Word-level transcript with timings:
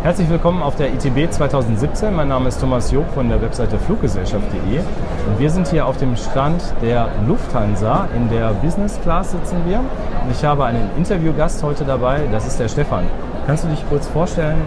Herzlich 0.00 0.30
willkommen 0.30 0.62
auf 0.62 0.76
der 0.76 0.92
ITB 0.92 1.28
2017. 1.28 2.14
Mein 2.14 2.28
Name 2.28 2.48
ist 2.48 2.60
Thomas 2.60 2.92
Job 2.92 3.04
von 3.14 3.28
der 3.28 3.42
Webseite 3.42 3.80
fluggesellschaft.de 3.80 4.78
und 4.78 5.38
wir 5.40 5.50
sind 5.50 5.66
hier 5.66 5.84
auf 5.84 5.96
dem 5.96 6.16
Stand 6.16 6.62
der 6.80 7.08
Lufthansa. 7.26 8.06
In 8.14 8.30
der 8.30 8.50
Business 8.62 8.96
Class 9.02 9.32
sitzen 9.32 9.56
wir 9.66 9.78
und 9.80 10.30
ich 10.30 10.44
habe 10.44 10.64
einen 10.66 10.88
Interviewgast 10.96 11.64
heute 11.64 11.84
dabei, 11.84 12.20
das 12.30 12.46
ist 12.46 12.60
der 12.60 12.68
Stefan. 12.68 13.06
Kannst 13.48 13.64
du 13.64 13.68
dich 13.68 13.82
kurz 13.88 14.06
vorstellen, 14.06 14.58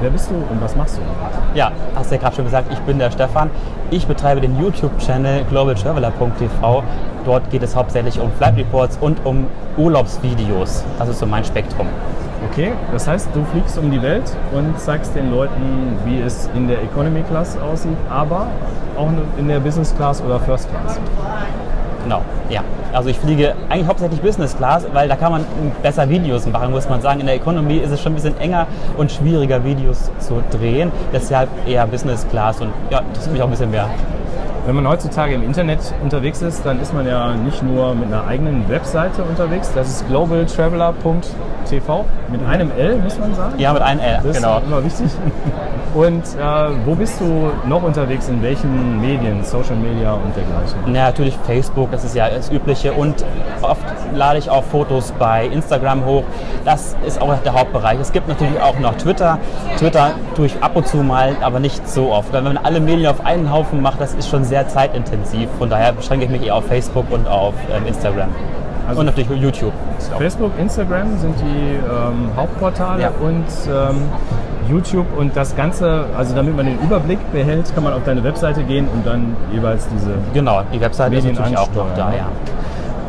wer 0.00 0.10
bist 0.10 0.30
du 0.30 0.36
und 0.36 0.60
was 0.60 0.76
machst 0.76 0.98
du? 0.98 1.58
Ja, 1.58 1.72
hast 1.96 2.12
du 2.12 2.14
ja 2.14 2.20
gerade 2.20 2.36
schon 2.36 2.44
gesagt, 2.44 2.72
ich 2.72 2.78
bin 2.80 3.00
der 3.00 3.10
Stefan. 3.10 3.50
Ich 3.90 4.06
betreibe 4.06 4.40
den 4.40 4.56
YouTube-Channel 4.60 5.46
globaltraveler.tv. 5.50 6.84
Dort 7.24 7.50
geht 7.50 7.64
es 7.64 7.74
hauptsächlich 7.74 8.20
um 8.20 8.30
Flight 8.38 8.56
Reports 8.56 8.98
und 9.00 9.18
um 9.26 9.48
Urlaubsvideos. 9.76 10.84
Das 10.96 11.08
ist 11.08 11.18
so 11.18 11.26
mein 11.26 11.44
Spektrum. 11.44 11.88
Okay, 12.50 12.72
das 12.92 13.08
heißt, 13.08 13.28
du 13.34 13.44
fliegst 13.44 13.76
um 13.78 13.90
die 13.90 14.00
Welt 14.00 14.24
und 14.52 14.78
zeigst 14.78 15.14
den 15.14 15.30
Leuten, 15.30 15.96
wie 16.04 16.20
es 16.20 16.48
in 16.54 16.68
der 16.68 16.82
Economy 16.82 17.22
Class 17.22 17.58
aussieht, 17.58 17.96
aber 18.08 18.46
auch 18.96 19.08
in 19.36 19.48
der 19.48 19.60
Business 19.60 19.94
Class 19.96 20.22
oder 20.22 20.38
First 20.40 20.68
Class. 20.70 20.98
Genau, 22.04 22.22
ja. 22.48 22.62
Also 22.92 23.10
ich 23.10 23.18
fliege 23.18 23.54
eigentlich 23.68 23.88
hauptsächlich 23.88 24.22
Business 24.22 24.56
Class, 24.56 24.86
weil 24.92 25.08
da 25.08 25.16
kann 25.16 25.32
man 25.32 25.44
besser 25.82 26.08
Videos 26.08 26.46
machen, 26.46 26.70
muss 26.70 26.88
man 26.88 27.00
sagen. 27.02 27.20
In 27.20 27.26
der 27.26 27.34
Economy 27.34 27.78
ist 27.78 27.90
es 27.90 28.00
schon 28.00 28.12
ein 28.12 28.14
bisschen 28.14 28.38
enger 28.40 28.66
und 28.96 29.10
schwieriger, 29.10 29.64
Videos 29.64 30.10
zu 30.20 30.42
drehen. 30.50 30.92
Deshalb 31.12 31.48
eher 31.66 31.86
Business 31.86 32.26
Class 32.30 32.60
und 32.60 32.70
ja, 32.90 33.02
das 33.12 33.26
ist 33.26 33.32
mich 33.32 33.42
auch 33.42 33.46
ein 33.46 33.50
bisschen 33.50 33.70
mehr. 33.70 33.88
Wenn 34.66 34.74
man 34.74 34.88
heutzutage 34.88 35.32
im 35.32 35.44
Internet 35.44 35.78
unterwegs 36.02 36.42
ist, 36.42 36.66
dann 36.66 36.80
ist 36.80 36.92
man 36.92 37.06
ja 37.06 37.34
nicht 37.36 37.62
nur 37.62 37.94
mit 37.94 38.08
einer 38.08 38.26
eigenen 38.26 38.68
Webseite 38.68 39.22
unterwegs. 39.22 39.70
Das 39.72 39.88
ist 39.88 40.08
globaltraveler.tv 40.08 42.04
mit 42.32 42.44
einem 42.44 42.72
L, 42.76 42.96
muss 42.96 43.16
man 43.16 43.32
sagen. 43.36 43.54
Ja, 43.58 43.72
mit 43.72 43.82
einem 43.82 44.00
L, 44.00 44.18
das 44.24 44.36
genau. 44.36 44.58
ist 44.58 44.66
immer 44.66 44.84
wichtig. 44.84 45.06
Und 45.96 46.24
äh, 46.24 46.68
wo 46.84 46.94
bist 46.94 47.18
du 47.20 47.50
noch 47.66 47.82
unterwegs? 47.82 48.28
In 48.28 48.42
welchen 48.42 49.00
Medien? 49.00 49.42
Social 49.44 49.76
Media 49.76 50.12
und 50.12 50.36
dergleichen? 50.36 50.94
Ja, 50.94 51.06
natürlich 51.06 51.34
Facebook, 51.46 51.90
das 51.90 52.04
ist 52.04 52.14
ja 52.14 52.28
das 52.28 52.50
Übliche. 52.50 52.92
Und 52.92 53.24
oft 53.62 53.80
lade 54.14 54.38
ich 54.38 54.50
auch 54.50 54.62
Fotos 54.62 55.14
bei 55.18 55.46
Instagram 55.46 56.04
hoch. 56.04 56.24
Das 56.66 56.94
ist 57.06 57.18
auch 57.18 57.34
der 57.38 57.54
Hauptbereich. 57.54 57.98
Es 57.98 58.12
gibt 58.12 58.28
natürlich 58.28 58.60
auch 58.60 58.78
noch 58.78 58.94
Twitter. 58.96 59.38
Twitter 59.78 60.10
tue 60.34 60.46
ich 60.46 60.62
ab 60.62 60.76
und 60.76 60.86
zu 60.86 60.98
mal, 60.98 61.34
aber 61.40 61.60
nicht 61.60 61.88
so 61.88 62.12
oft. 62.12 62.30
Weil 62.30 62.44
wenn 62.44 62.54
man 62.54 62.64
alle 62.64 62.80
Medien 62.80 63.06
auf 63.06 63.24
einen 63.24 63.50
Haufen 63.50 63.80
macht, 63.80 63.98
das 63.98 64.12
ist 64.12 64.28
schon 64.28 64.44
sehr 64.44 64.55
zeitintensiv. 64.66 65.48
Von 65.58 65.70
daher 65.70 65.92
beschränke 65.92 66.24
ich 66.26 66.30
mich 66.30 66.46
eher 66.46 66.54
auf 66.54 66.66
Facebook 66.66 67.06
und 67.10 67.26
auf 67.28 67.54
ähm, 67.74 67.86
Instagram. 67.86 68.28
Also 68.88 69.00
und 69.00 69.06
natürlich 69.06 69.28
YouTube. 69.30 69.72
Facebook, 70.18 70.52
Instagram 70.60 71.18
sind 71.18 71.34
die 71.40 71.74
ähm, 71.74 72.30
Hauptportale 72.36 73.02
Ja. 73.02 73.10
und 73.20 73.44
ähm, 73.68 74.02
YouTube 74.68 75.06
und 75.16 75.36
das 75.36 75.56
Ganze, 75.56 76.06
also 76.16 76.34
damit 76.34 76.56
man 76.56 76.66
den 76.66 76.78
Überblick 76.80 77.18
behält, 77.32 77.72
kann 77.74 77.84
man 77.84 77.92
auf 77.92 78.04
deine 78.04 78.22
Webseite 78.24 78.62
gehen 78.62 78.88
und 78.92 79.06
dann 79.06 79.36
jeweils 79.52 79.86
diese 79.88 80.12
Genau, 80.34 80.62
die 80.72 80.80
Webseite 80.80 81.16
ist 81.16 81.24
Medien 81.24 81.40
natürlich 81.40 81.58
auch 81.58 81.72
noch 81.74 81.94
da, 81.96 82.10
ne? 82.10 82.16
ja. 82.18 82.26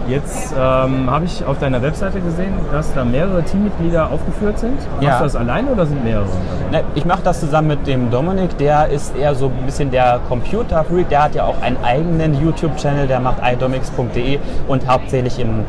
Jetzt 0.07 0.53
ähm, 0.57 1.11
habe 1.11 1.25
ich 1.25 1.43
auf 1.43 1.59
deiner 1.59 1.81
Webseite 1.81 2.21
gesehen, 2.21 2.53
dass 2.71 2.93
da 2.93 3.03
mehrere 3.03 3.43
Teammitglieder 3.43 4.09
aufgeführt 4.09 4.57
sind. 4.57 4.79
Ja. 5.01 5.09
Machst 5.09 5.19
du 5.19 5.23
das 5.25 5.35
alleine 5.35 5.71
oder 5.71 5.85
sind 5.85 6.01
mehrere? 6.03 6.27
Ne, 6.71 6.83
Ich 6.95 7.03
mache 7.03 7.21
das 7.23 7.41
zusammen 7.41 7.67
mit 7.67 7.87
dem 7.87 8.09
Dominik, 8.09 8.57
der 8.57 8.87
ist 8.87 9.17
eher 9.17 9.35
so 9.35 9.47
ein 9.47 9.65
bisschen 9.65 9.91
der 9.91 10.21
Computer-Freak, 10.29 11.09
der 11.09 11.23
hat 11.23 11.35
ja 11.35 11.43
auch 11.43 11.61
einen 11.61 11.77
eigenen 11.83 12.41
YouTube-Channel, 12.41 13.07
der 13.07 13.19
macht 13.19 13.37
idomix.de 13.43 14.39
und 14.69 14.87
hauptsächlich 14.87 15.39
im 15.39 15.65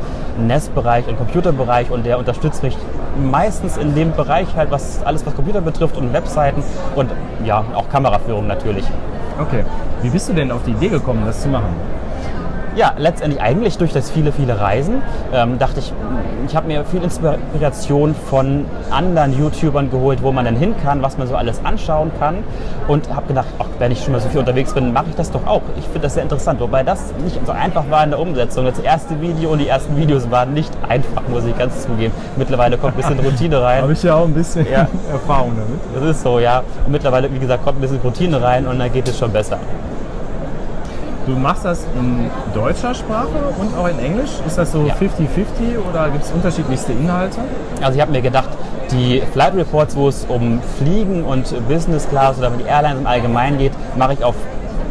NES-Bereich 0.47 1.09
und 1.09 1.17
Computerbereich 1.19 1.91
und 1.91 2.07
der 2.07 2.19
unterstützt 2.19 2.63
mich 2.63 2.77
meistens 3.21 3.77
in 3.77 3.97
dem 3.97 4.13
Bereich 4.13 4.47
halt, 4.57 4.71
was 4.71 5.03
alles 5.05 5.27
was 5.27 5.35
Computer 5.35 5.61
betrifft 5.61 5.97
und 5.97 6.13
Webseiten 6.13 6.63
und 6.95 7.11
ja, 7.45 7.65
auch 7.75 7.89
Kameraführung 7.89 8.47
natürlich. 8.47 8.85
Okay. 9.41 9.65
Wie 10.03 10.11
bist 10.11 10.29
du 10.29 10.33
denn 10.33 10.53
auf 10.53 10.63
die 10.65 10.73
Idee 10.73 10.89
gekommen, 10.89 11.23
das 11.27 11.43
zu 11.43 11.49
machen? 11.49 11.75
Ja, 12.79 12.93
letztendlich 12.97 13.43
eigentlich 13.43 13.77
durch 13.77 13.93
das 13.93 14.09
viele, 14.09 14.31
viele 14.31 14.61
Reisen 14.61 15.03
ähm, 15.35 15.59
dachte 15.59 15.81
ich, 15.81 15.93
ich 16.47 16.55
habe 16.55 16.69
mir 16.69 16.85
viel 16.85 17.03
Inspiration 17.03 18.15
von 18.15 18.67
anderen 18.93 19.37
YouTubern 19.37 19.91
geholt, 19.91 20.23
wo 20.23 20.31
man 20.31 20.45
dann 20.45 20.55
hin 20.55 20.77
kann, 20.85 21.03
was 21.03 21.19
man 21.19 21.27
so 21.27 21.35
alles 21.35 21.61
anschauen 21.65 22.13
kann 22.21 22.37
und 22.87 23.13
habe 23.13 23.27
gedacht, 23.27 23.49
ach, 23.59 23.67
wenn 23.81 23.91
ich 23.91 24.05
schon 24.05 24.13
mal 24.13 24.21
so 24.21 24.29
viel 24.29 24.39
unterwegs 24.39 24.75
bin, 24.75 24.93
mache 24.93 25.07
ich 25.09 25.17
das 25.17 25.33
doch 25.33 25.45
auch. 25.45 25.63
Ich 25.77 25.87
finde 25.87 26.03
das 26.03 26.15
sehr 26.15 26.23
interessant, 26.23 26.61
wobei 26.61 26.85
das 26.85 27.13
nicht 27.25 27.45
so 27.45 27.51
einfach 27.51 27.91
war 27.91 28.05
in 28.05 28.11
der 28.11 28.21
Umsetzung. 28.21 28.65
Das 28.65 28.79
erste 28.79 29.21
Video 29.21 29.51
und 29.51 29.59
die 29.59 29.67
ersten 29.67 29.97
Videos 29.97 30.31
waren 30.31 30.55
nicht 30.55 30.71
einfach, 30.89 31.23
muss 31.27 31.45
ich 31.47 31.59
ganz 31.59 31.83
zugeben. 31.83 32.15
Mittlerweile 32.37 32.79
kommt 32.79 32.95
ein 32.95 32.97
bisschen 32.99 33.19
Routine 33.27 33.61
rein. 33.61 33.83
Habe 33.83 33.93
ich 33.93 34.05
ja 34.05 34.15
auch 34.15 34.25
ein 34.25 34.35
bisschen 34.35 34.65
Ja. 34.71 34.87
Erfahrung 35.11 35.51
damit. 35.57 35.81
Das 35.97 36.17
ist 36.17 36.23
so, 36.23 36.39
ja. 36.39 36.63
Und 36.87 36.93
mittlerweile, 36.93 37.29
wie 37.35 37.41
gesagt, 37.41 37.65
kommt 37.65 37.79
ein 37.79 37.81
bisschen 37.81 37.99
Routine 38.05 38.41
rein 38.41 38.69
und 38.69 38.79
dann 38.79 38.93
geht 38.93 39.09
es 39.09 39.19
schon 39.19 39.33
besser. 39.33 39.59
Du 41.29 41.35
machst 41.35 41.63
das 41.63 41.85
in 41.95 42.31
deutscher 42.55 42.95
Sprache 42.95 43.29
und 43.59 43.77
auch 43.77 43.87
in 43.87 43.99
Englisch. 43.99 44.31
Ist 44.47 44.57
das 44.57 44.73
so 44.73 44.87
Ja. 44.87 44.95
50-50 44.95 45.77
oder 45.91 46.09
gibt 46.09 46.25
es 46.25 46.33
unterschiedlichste 46.33 46.93
Inhalte? 46.93 47.39
Also 47.83 47.97
ich 47.97 48.01
habe 48.01 48.13
mir 48.13 48.23
gedacht, 48.23 48.49
die 48.91 49.23
Flight 49.35 49.55
Reports, 49.55 49.95
wo 49.95 50.09
es 50.09 50.25
um 50.27 50.63
Fliegen 50.79 51.25
und 51.25 51.45
Business 51.69 52.09
Class 52.09 52.39
oder 52.39 52.49
um 52.49 52.57
die 52.57 52.65
Airlines 52.65 53.01
im 53.01 53.07
Allgemeinen 53.07 53.59
geht, 53.59 53.73
mache 53.99 54.15
ich 54.15 54.25
auf 54.25 54.35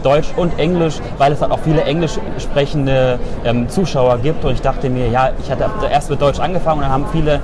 Deutsch 0.03 0.27
und 0.35 0.59
Englisch, 0.59 0.99
weil 1.17 1.31
es 1.31 1.41
halt 1.41 1.51
auch 1.51 1.57
viele 1.59 1.81
englisch 1.85 2.19
sprechende 2.37 3.17
ähm, 3.43 3.67
Zuschauer 3.67 4.19
gibt. 4.19 4.45
Und 4.45 4.53
ich 4.53 4.61
dachte 4.61 4.91
mir, 4.91 5.07
ja, 5.09 5.31
ich 5.43 5.49
hatte 5.49 5.65
erst 5.91 6.11
mit 6.11 6.21
Deutsch 6.21 6.39
angefangen 6.39 6.77
und 6.77 6.83
dann 6.83 6.91
haben 6.91 7.05
viele 7.11 7.33
ähm, 7.33 7.39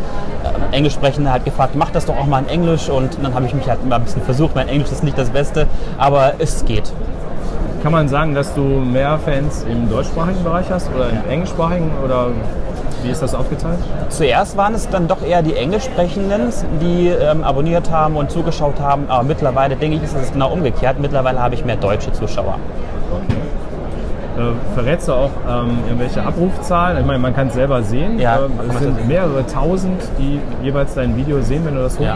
Englisch 0.71 0.93
sprechende 0.93 1.31
halt 1.31 1.45
gefragt, 1.45 1.73
mach 1.75 1.89
das 1.89 2.05
doch 2.05 2.15
auch 2.15 2.27
mal 2.27 2.43
in 2.43 2.47
Englisch. 2.49 2.89
Und 2.89 3.17
dann 3.23 3.33
habe 3.33 3.47
ich 3.47 3.55
mich 3.55 3.67
halt 3.67 3.83
mal 3.89 3.95
ein 3.95 4.03
bisschen 4.03 4.21
versucht. 4.21 4.53
Mein 4.53 4.67
Englisch 4.67 4.91
ist 4.91 5.03
nicht 5.03 5.17
das 5.17 5.31
Beste, 5.31 5.65
aber 5.97 6.33
es 6.37 6.63
geht. 6.63 6.93
Kann 7.83 7.91
man 7.91 8.07
sagen, 8.07 8.33
dass 8.33 8.53
du 8.53 8.61
mehr 8.61 9.19
Fans 9.19 9.65
im 9.69 9.89
deutschsprachigen 9.89 10.41
Bereich 10.41 10.71
hast 10.71 10.89
oder 10.95 11.09
im 11.09 11.29
englischsprachigen 11.29 11.91
oder 12.05 12.27
wie 13.03 13.09
ist 13.09 13.21
das 13.21 13.35
aufgeteilt? 13.35 13.77
Zuerst 14.07 14.55
waren 14.55 14.73
es 14.73 14.87
dann 14.87 15.09
doch 15.09 15.21
eher 15.21 15.41
die 15.41 15.53
Englischsprechenden, 15.53 16.53
die 16.79 17.09
ähm, 17.09 17.43
abonniert 17.43 17.91
haben 17.91 18.15
und 18.15 18.31
zugeschaut 18.31 18.79
haben. 18.79 19.09
Aber 19.09 19.23
mittlerweile 19.23 19.75
denke 19.75 19.97
ich, 19.97 20.03
ist 20.03 20.15
es 20.15 20.31
genau 20.31 20.53
umgekehrt. 20.53 21.01
Mittlerweile 21.01 21.41
habe 21.41 21.55
ich 21.55 21.65
mehr 21.65 21.75
deutsche 21.75 22.13
Zuschauer. 22.13 22.57
Äh, 24.37 24.73
verrätst 24.73 25.09
du 25.09 25.13
auch 25.13 25.31
ähm, 25.47 25.79
irgendwelche 25.85 26.23
Abrufzahlen? 26.23 26.99
Ich 27.01 27.05
meine, 27.05 27.19
man 27.19 27.35
kann 27.35 27.47
es 27.47 27.53
selber 27.53 27.83
sehen. 27.83 28.17
Ja, 28.17 28.37
Ähm, 28.45 28.51
es 28.69 28.79
sind 28.79 29.07
mehrere 29.09 29.45
tausend, 29.45 30.01
die 30.17 30.39
jeweils 30.63 30.93
dein 30.95 31.17
Video 31.17 31.41
sehen, 31.41 31.65
wenn 31.65 31.75
du 31.75 31.81
das 31.81 31.99
Ja. 31.99 32.15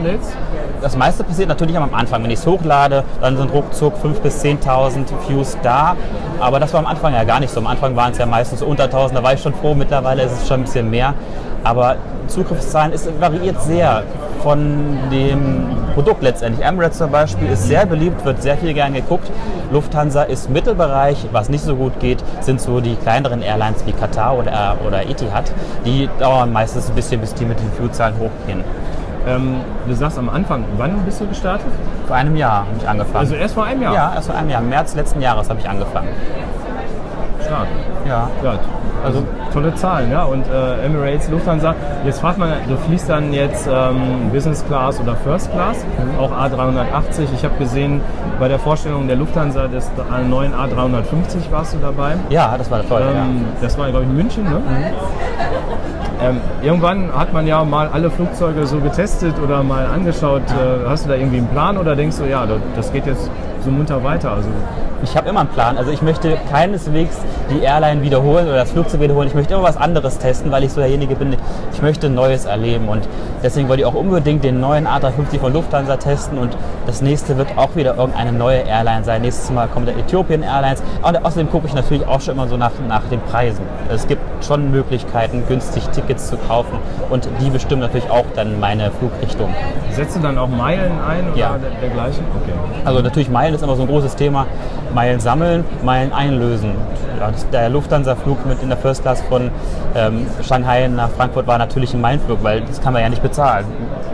Das 0.81 0.95
meiste 0.95 1.23
passiert 1.23 1.49
natürlich 1.49 1.77
am 1.77 1.93
Anfang. 1.93 2.23
Wenn 2.23 2.31
ich 2.31 2.39
es 2.39 2.45
hochlade, 2.45 3.03
dann 3.21 3.38
sind 3.38 3.51
ruckzuck 3.51 3.95
5.000 3.95 4.21
bis 4.21 4.43
10.000 4.43 5.05
Views 5.27 5.57
da. 5.63 5.95
Aber 6.39 6.59
das 6.59 6.73
war 6.73 6.79
am 6.79 6.85
Anfang 6.85 7.13
ja 7.13 7.23
gar 7.23 7.39
nicht 7.39 7.51
so. 7.51 7.59
Am 7.59 7.67
Anfang 7.67 7.95
waren 7.95 8.11
es 8.11 8.17
ja 8.17 8.25
meistens 8.25 8.61
unter 8.61 8.85
1.000. 8.85 9.13
Da 9.13 9.23
war 9.23 9.33
ich 9.33 9.41
schon 9.41 9.53
froh. 9.53 9.73
Mittlerweile 9.73 10.23
ist 10.23 10.33
es 10.33 10.47
schon 10.47 10.61
ein 10.61 10.63
bisschen 10.63 10.89
mehr. 10.89 11.13
Aber 11.63 11.95
Zugriffszahlen 12.27 12.93
ist, 12.93 13.09
variiert 13.19 13.61
sehr 13.61 14.03
von 14.43 14.97
dem 15.11 15.67
Produkt 15.93 16.21
letztendlich. 16.21 16.65
Emirates 16.65 16.99
zum 16.99 17.11
Beispiel 17.11 17.49
ist 17.49 17.63
sehr 17.63 17.85
beliebt, 17.85 18.23
wird 18.23 18.41
sehr 18.41 18.57
viel 18.57 18.73
gern 18.73 18.94
geguckt. 18.94 19.29
Lufthansa 19.71 20.23
ist 20.23 20.49
Mittelbereich. 20.49 21.17
Was 21.31 21.49
nicht 21.49 21.63
so 21.63 21.75
gut 21.75 21.99
geht, 21.99 22.23
sind 22.41 22.61
so 22.61 22.79
die 22.79 22.95
kleineren 22.95 23.41
Airlines 23.41 23.85
wie 23.85 23.94
Qatar 23.94 24.38
oder, 24.38 24.77
oder 24.85 25.01
Etihad. 25.09 25.51
Die 25.85 26.09
dauern 26.19 26.53
meistens 26.53 26.89
ein 26.89 26.95
bisschen, 26.95 27.19
bis 27.19 27.33
die 27.33 27.45
mit 27.45 27.59
den 27.59 27.71
Viewzahlen 27.73 28.15
hochgehen. 28.15 28.63
Ähm, 29.27 29.55
du 29.88 29.93
sagst 29.93 30.17
am 30.17 30.29
Anfang, 30.29 30.63
wann 30.77 30.97
bist 31.05 31.19
du 31.21 31.27
gestartet? 31.27 31.67
Vor 32.07 32.15
einem 32.15 32.35
Jahr 32.35 32.59
habe 32.59 32.67
ich 32.79 32.88
angefangen. 32.88 33.17
Also 33.17 33.35
erst 33.35 33.53
vor 33.55 33.65
einem 33.65 33.81
Jahr? 33.81 33.93
Ja, 33.93 34.11
erst 34.15 34.27
vor 34.29 34.38
einem 34.38 34.49
Jahr. 34.49 34.61
Im 34.61 34.69
März 34.69 34.95
letzten 34.95 35.21
Jahres 35.21 35.49
habe 35.49 35.59
ich 35.59 35.69
angefangen. 35.69 36.07
Stark. 37.45 37.67
Ja. 38.07 38.29
Ja, 38.43 38.53
also 39.03 39.23
tolle 39.53 39.73
Zahlen, 39.75 40.11
ja. 40.11 40.23
Und 40.23 40.45
äh, 40.47 40.85
Emirates, 40.85 41.29
Lufthansa, 41.29 41.75
jetzt 42.05 42.19
fragt 42.19 42.38
man, 42.38 42.49
du 42.67 42.75
fliegst 42.77 43.09
dann 43.09 43.31
jetzt 43.33 43.67
ähm, 43.71 44.29
Business 44.31 44.65
Class 44.65 44.99
oder 44.99 45.15
First 45.15 45.51
Class, 45.51 45.85
auch 46.19 46.31
A380. 46.31 47.27
Ich 47.33 47.44
habe 47.44 47.56
gesehen, 47.57 48.01
bei 48.39 48.47
der 48.47 48.59
Vorstellung 48.59 49.07
der 49.07 49.18
Lufthansa 49.18 49.68
des 49.68 49.89
neuen 50.29 50.53
A350 50.53 51.51
warst 51.51 51.74
du 51.74 51.77
dabei. 51.79 52.15
Ja, 52.29 52.56
das 52.57 52.69
war 52.71 52.85
toll. 52.88 53.03
Ähm, 53.15 53.45
Das 53.62 53.77
war, 53.77 53.89
glaube 53.89 54.03
ich, 54.06 54.09
in 54.09 54.15
München, 54.18 54.44
ne? 54.45 54.62
Ähm, 56.21 56.37
irgendwann 56.63 57.13
hat 57.15 57.31
man 57.31 57.45
ja 57.45 57.63
mal 57.63 57.87
alle 57.93 58.09
Flugzeuge 58.09 58.65
so 58.65 58.79
getestet 58.79 59.35
oder 59.43 59.61
mal 59.63 59.85
angeschaut. 59.85 60.41
Äh, 60.49 60.87
hast 60.89 61.05
du 61.05 61.09
da 61.09 61.15
irgendwie 61.15 61.37
einen 61.37 61.47
Plan 61.47 61.77
oder 61.77 61.95
denkst 61.95 62.17
du, 62.17 62.25
ja, 62.25 62.45
das- 62.45 62.59
das 62.75 62.91
geht 62.91 63.05
jetzt 63.05 63.29
so 63.67 63.71
munter 63.71 64.03
weiter? 64.03 64.31
Also. 64.31 64.47
Ich 65.03 65.15
habe 65.15 65.29
immer 65.29 65.41
einen 65.41 65.49
Plan. 65.49 65.77
Also 65.77 65.91
ich 65.91 66.01
möchte 66.01 66.37
keineswegs 66.49 67.17
die 67.51 67.61
Airline 67.61 68.01
wiederholen 68.01 68.47
oder 68.47 68.57
das 68.57 68.71
Flugzeug 68.71 69.01
wiederholen. 69.01 69.27
Ich 69.27 69.35
möchte 69.35 69.53
immer 69.53 69.63
was 69.63 69.77
anderes 69.77 70.17
testen, 70.17 70.51
weil 70.51 70.63
ich 70.63 70.71
so 70.71 70.79
derjenige 70.79 71.15
bin. 71.15 71.35
Ich 71.73 71.81
möchte 71.81 72.09
Neues 72.09 72.45
erleben 72.45 72.87
und 72.87 73.07
deswegen 73.43 73.67
wollte 73.69 73.81
ich 73.81 73.85
auch 73.85 73.93
unbedingt 73.93 74.43
den 74.43 74.59
neuen 74.59 74.87
A350 74.87 75.39
von 75.39 75.53
Lufthansa 75.53 75.97
testen 75.97 76.37
und 76.39 76.57
das 76.87 77.01
nächste 77.01 77.37
wird 77.37 77.49
auch 77.57 77.75
wieder 77.75 77.95
irgendeine 77.95 78.31
neue 78.31 78.59
Airline 78.59 79.03
sein. 79.03 79.21
Nächstes 79.21 79.51
Mal 79.51 79.67
kommt 79.67 79.87
der 79.87 79.97
Ethiopian 79.97 80.41
Airlines. 80.41 80.81
Und 81.03 81.23
außerdem 81.25 81.51
gucke 81.51 81.67
ich 81.67 81.73
natürlich 81.75 82.07
auch 82.07 82.21
schon 82.21 82.33
immer 82.35 82.47
so 82.47 82.57
nach, 82.57 82.71
nach 82.87 83.03
den 83.11 83.19
Preisen. 83.21 83.61
Es 83.89 84.07
gibt 84.07 84.21
schon 84.43 84.71
Möglichkeiten, 84.71 85.43
günstig 85.47 85.87
Tickets 85.89 86.29
zu 86.29 86.37
kaufen 86.47 86.79
und 87.09 87.27
die 87.41 87.49
bestimmen 87.49 87.81
natürlich 87.81 88.09
auch 88.09 88.25
dann 88.35 88.59
meine 88.59 88.89
Flugrichtung. 88.91 89.53
Setzt 89.91 90.15
du 90.15 90.21
dann 90.21 90.37
auch 90.37 90.47
Meilen 90.47 90.91
ein 91.07 91.27
oder 91.29 91.37
Ja. 91.37 91.57
der, 91.57 91.69
dergleichen? 91.81 92.23
Okay. 92.41 92.53
Also 92.85 93.01
natürlich 93.01 93.29
Meilen 93.29 93.53
ist 93.57 93.63
immer 93.63 93.75
so 93.75 93.81
ein 93.83 93.88
großes 93.88 94.15
Thema. 94.15 94.45
Meilen 94.94 95.19
sammeln, 95.19 95.65
Meilen 95.83 96.13
einlösen. 96.13 96.71
Ja, 97.19 97.30
der 97.51 97.69
Lufthansa-Flug 97.69 98.45
mit 98.45 98.62
in 98.62 98.69
der 98.69 98.77
First 98.77 99.01
Class 99.01 99.21
von 99.24 99.50
ähm, 99.95 100.27
Shanghai 100.44 100.88
nach 100.88 101.09
Frankfurt 101.09 101.48
war 101.48 101.57
natürlich 101.57 101.94
ein 101.94 102.01
Meilenflug, 102.01 102.44
weil 102.44 102.62
das 102.62 102.80
kann 102.80 102.94
man 102.94 103.01
ja 103.01 103.09
nicht 103.09 103.24
bezahlen. 103.24 103.65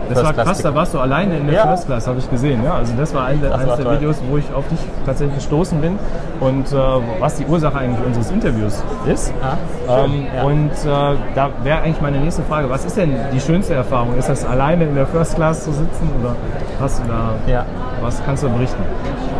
Das 0.08 0.16
war 0.18 0.24
First 0.24 0.34
Class 0.34 0.46
krass, 0.46 0.62
da 0.62 0.74
warst 0.74 0.94
du 0.94 0.98
alleine 1.00 1.36
in 1.36 1.46
der 1.46 1.54
Ja. 1.56 1.66
First 1.66 1.86
Class, 1.86 2.06
habe 2.08 2.18
ich 2.18 2.30
gesehen. 2.30 2.64
Ja? 2.64 2.74
Also 2.74 2.94
das 2.98 3.14
war 3.14 3.26
ein, 3.26 3.40
Das 3.42 3.52
eines 3.52 3.66
war 3.68 3.76
der 3.76 3.84
toll. 3.84 3.94
Videos, 3.96 4.16
wo 4.28 4.36
ich 4.38 4.44
auf 4.54 4.66
dich 4.68 4.78
tatsächlich 5.04 5.36
gestoßen 5.36 5.80
bin 5.80 5.98
und 6.40 6.72
äh, 6.72 6.76
was 7.20 7.36
die 7.36 7.44
Ursache 7.46 7.78
eigentlich 7.78 8.04
unseres 8.06 8.30
Interviews 8.30 8.82
ist. 9.06 9.32
Ah, 9.42 10.04
ähm, 10.04 10.26
ja. 10.34 10.42
Und 10.42 10.70
äh, 10.70 11.16
da 11.34 11.50
wäre 11.62 11.82
eigentlich 11.82 12.00
meine 12.00 12.18
nächste 12.18 12.42
Frage, 12.42 12.70
was 12.70 12.84
ist 12.86 12.96
denn 12.96 13.14
die 13.34 13.40
schönste 13.40 13.74
Erfahrung? 13.74 14.16
Ist 14.16 14.28
das 14.30 14.44
alleine 14.46 14.84
in 14.84 14.94
der 14.94 15.06
First 15.06 15.36
Class 15.36 15.64
zu 15.64 15.72
sitzen 15.72 16.10
oder 16.22 16.34
hast 16.80 17.00
du 17.04 17.08
da, 17.08 17.52
Ja. 17.52 17.66
was 18.00 18.22
kannst 18.24 18.42
du 18.42 18.48
berichten? 18.48 18.82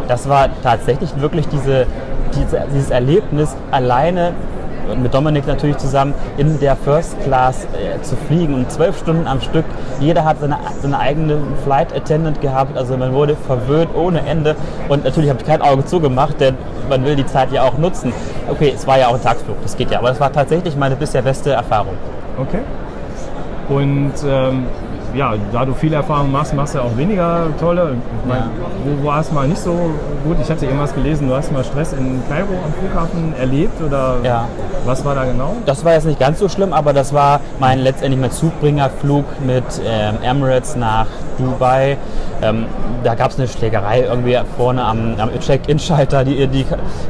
Das 0.09 0.29
war 0.29 0.49
tatsächlich 0.63 1.11
wirklich 1.21 1.49
diese, 1.49 1.87
diese, 2.35 2.63
dieses 2.73 2.91
Erlebnis, 2.91 3.57
alleine 3.71 4.33
und 4.91 5.03
mit 5.03 5.15
Dominik 5.15 5.47
natürlich 5.47 5.79
zusammen 5.79 6.15
in 6.37 6.61
der 6.61 6.77
First 6.77 7.19
Class 7.23 7.65
äh, 7.65 8.01
zu 8.03 8.17
fliegen 8.17 8.55
und 8.55 8.71
zwölf 8.71 8.99
Stunden 8.99 9.27
am 9.27 9.41
Stück. 9.41 9.65
Jeder 10.01 10.25
hat 10.25 10.41
seine, 10.41 10.59
seine 10.81 10.99
eigene 10.99 11.39
Flight 11.65 11.95
Attendant 11.95 12.41
gehabt, 12.41 12.77
also 12.77 12.97
man 12.97 13.13
wurde 13.13 13.37
verwöhnt 13.37 13.95
ohne 13.95 14.21
Ende 14.27 14.57
und 14.89 15.05
natürlich 15.05 15.31
habe 15.31 15.41
ich 15.41 15.47
kein 15.47 15.63
Auge 15.63 15.85
zugemacht, 15.85 16.41
denn 16.41 16.57
man 16.89 17.05
will 17.05 17.17
die 17.17 17.27
Zeit 17.27 17.53
ja 17.53 17.63
auch 17.63 17.79
nutzen. 17.79 18.13
Okay, 18.51 18.73
es 18.75 18.87
war 18.87 18.99
ja 18.99 19.09
auch 19.09 19.15
ein 19.15 19.23
Tagsflug, 19.23 19.57
das 19.63 19.77
geht 19.77 19.91
ja, 19.91 19.99
aber 19.99 20.09
das 20.09 20.21
war 20.21 20.33
tatsächlich 20.33 20.77
meine 20.77 20.97
bisher 20.97 21.23
beste 21.23 21.53
Erfahrung. 21.53 21.95
Okay. 22.39 22.61
Und 23.69 24.13
ähm, 24.27 24.67
ja, 25.15 25.35
da 25.53 25.65
du 25.65 25.75
viel 25.75 25.93
Erfahrung 25.93 26.31
machst, 26.33 26.55
machst 26.55 26.75
du 26.75 26.81
auch 26.81 26.97
weniger 26.97 27.47
tolle. 27.61 27.97
Mein, 28.27 28.39
Ja. 28.39 28.45
wo 29.03 29.07
war 29.07 29.21
es 29.21 29.31
mal 29.33 29.47
nicht 29.49 29.61
so 29.61 29.73
gut? 30.25 30.37
Ich 30.43 30.51
hatte 30.51 30.65
irgendwas 30.67 30.95
gelesen, 30.95 31.29
du 31.29 31.35
hast 31.35 31.53
mal 31.53 31.65
Stress 31.65 31.93
in 31.93 32.23
Kairo 32.29 32.49
am 32.65 32.73
Flughafen 32.79 33.35
erlebt 33.39 33.81
oder 33.83 34.17
Ja. 34.23 34.47
was 34.85 35.05
war 35.05 35.15
da 35.15 35.25
genau? 35.25 35.57
Das 35.67 35.85
war 35.85 35.93
jetzt 35.93 36.07
nicht 36.07 36.19
ganz 36.21 36.39
so 36.39 36.49
schlimm, 36.49 36.73
aber 36.73 36.93
das 36.93 37.13
war 37.13 37.41
mein 37.61 37.79
letztendlich 37.81 38.21
mein 38.21 38.31
Zugbringerflug 38.31 39.25
mit 39.47 39.65
ähm, 39.87 40.17
Emirates 40.23 40.77
nach 40.77 41.07
Dubai. 41.39 41.97
Ähm, 42.43 42.67
da 43.03 43.15
gab 43.15 43.31
es 43.33 43.39
eine 43.39 43.49
Schlägerei 43.49 44.03
irgendwie 44.03 44.39
vorne 44.57 44.83
am, 44.83 45.15
am 45.19 45.31
Check-In-Schalter. 45.39 46.25
Die, 46.25 46.47
die, 46.47 46.65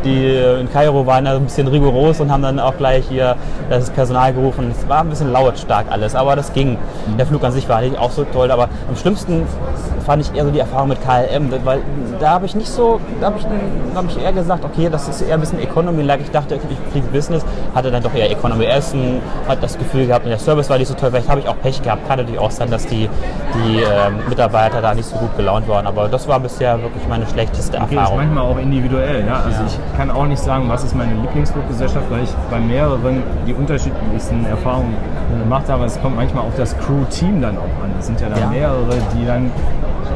die 0.05 0.37
in 0.61 0.71
Kairo 0.73 1.07
waren 1.07 1.25
da 1.25 1.37
ein 1.37 1.45
bisschen 1.45 1.69
rigoros 1.69 2.21
und 2.21 2.33
haben 2.33 2.43
dann 2.43 2.59
auch 2.59 2.77
gleich 2.77 3.05
hier 3.09 3.37
das 3.71 3.91
Personal 3.91 4.33
gerufen. 4.33 4.73
Es 4.77 4.89
war 4.89 5.01
ein 5.01 5.11
bisschen 5.11 5.33
lautstark 5.33 5.87
alles, 5.91 6.15
aber 6.15 6.37
das 6.37 6.53
ging. 6.53 6.77
Der 7.19 7.27
Flug 7.27 7.45
an 7.45 7.53
sich 7.53 7.69
war 7.69 7.81
nicht 7.81 7.94
auch 7.99 8.11
so 8.11 8.25
toll, 8.25 8.51
aber 8.51 8.69
am 8.89 8.97
schlimmsten 8.97 9.43
fand 10.05 10.21
ich 10.23 10.35
eher 10.37 10.45
so 10.45 10.51
die 10.51 10.59
Erfahrung 10.59 10.89
mit 10.89 10.99
KLM, 11.03 11.51
weil 11.65 11.81
da 12.21 12.31
habe 12.31 12.45
ich 12.47 12.55
nicht 12.55 12.69
so, 12.69 13.01
da 13.21 13.27
habe 13.29 13.39
ich, 13.39 13.45
da 13.45 13.99
hab 13.99 14.07
ich 14.07 14.23
eher 14.23 14.33
gesagt, 14.33 14.63
okay, 14.65 14.89
das 14.91 15.09
ist 15.09 15.23
eher 15.23 15.35
ein 15.35 15.41
bisschen 15.41 15.61
Economy-like. 15.61 16.21
Ich 16.21 16.31
dachte, 16.31 16.57
okay, 16.57 16.67
ich 16.71 16.93
fliege 16.93 17.07
Business, 17.09 17.43
hatte 17.75 17.91
dann 17.91 18.03
doch 18.03 18.15
eher 18.15 18.31
Economy 18.31 18.67
Essen, 18.67 19.21
hat 19.49 19.63
das 19.63 19.79
Gefühl 19.79 20.07
gehabt, 20.07 20.27
der 20.27 20.39
Service 20.39 20.69
war 20.69 20.77
nicht 20.79 20.89
so 20.89 20.95
toll, 20.95 21.11
vielleicht 21.11 21.29
habe 21.31 21.41
ich 21.41 21.49
auch 21.49 21.59
Pech 21.63 21.81
gehabt. 21.83 22.07
Kann 22.07 22.19
natürlich 22.19 22.39
auch 22.39 22.51
sein, 22.51 22.71
dass 22.71 22.87
die, 22.87 23.09
die 23.55 23.79
ähm, 23.79 24.19
Mitarbeiter 24.29 24.83
da 24.83 24.93
nicht 24.95 25.09
so 25.09 25.17
gut 25.17 25.35
gelaunt 25.39 25.67
waren, 25.69 25.87
aber 25.87 26.09
das 26.09 26.29
war 26.29 26.39
bisher 26.39 26.81
wirklich 26.83 27.07
meine 27.09 27.27
schlechteste 27.27 27.79
Okay, 27.79 27.87
ist 27.87 27.93
Erfahrung. 27.95 28.17
manchmal 28.19 28.45
auch 28.45 28.59
individuell. 28.59 29.25
Ja? 29.27 29.37
Also 29.47 29.61
Ja. 29.63 29.67
ich 29.69 29.97
kann 29.97 30.11
auch 30.11 30.27
nicht 30.27 30.43
sagen, 30.43 30.69
was 30.69 30.85
ist 30.85 30.95
meine 30.95 31.15
Lieblingsfluggesellschaft, 31.15 32.11
weil 32.11 32.25
ich 32.25 32.31
bei 32.51 32.59
mehreren 32.61 33.23
die 33.47 33.55
unterschiedlichsten 33.55 34.45
Erfahrungen 34.47 34.95
gemacht 35.43 35.65
habe. 35.69 35.85
Es 35.87 36.01
kommt 36.03 36.17
manchmal 36.17 36.45
auf 36.45 36.53
das 36.59 36.77
Crew-Team 36.79 37.41
dann 37.41 37.57
auch 37.57 37.63
an. 37.83 37.84
Es 37.99 38.07
sind 38.07 38.21
ja 38.21 38.29
dann 38.29 38.39
Ja. 38.41 38.47
mehrere, 38.49 38.97
die 39.17 39.27
dann 39.27 39.51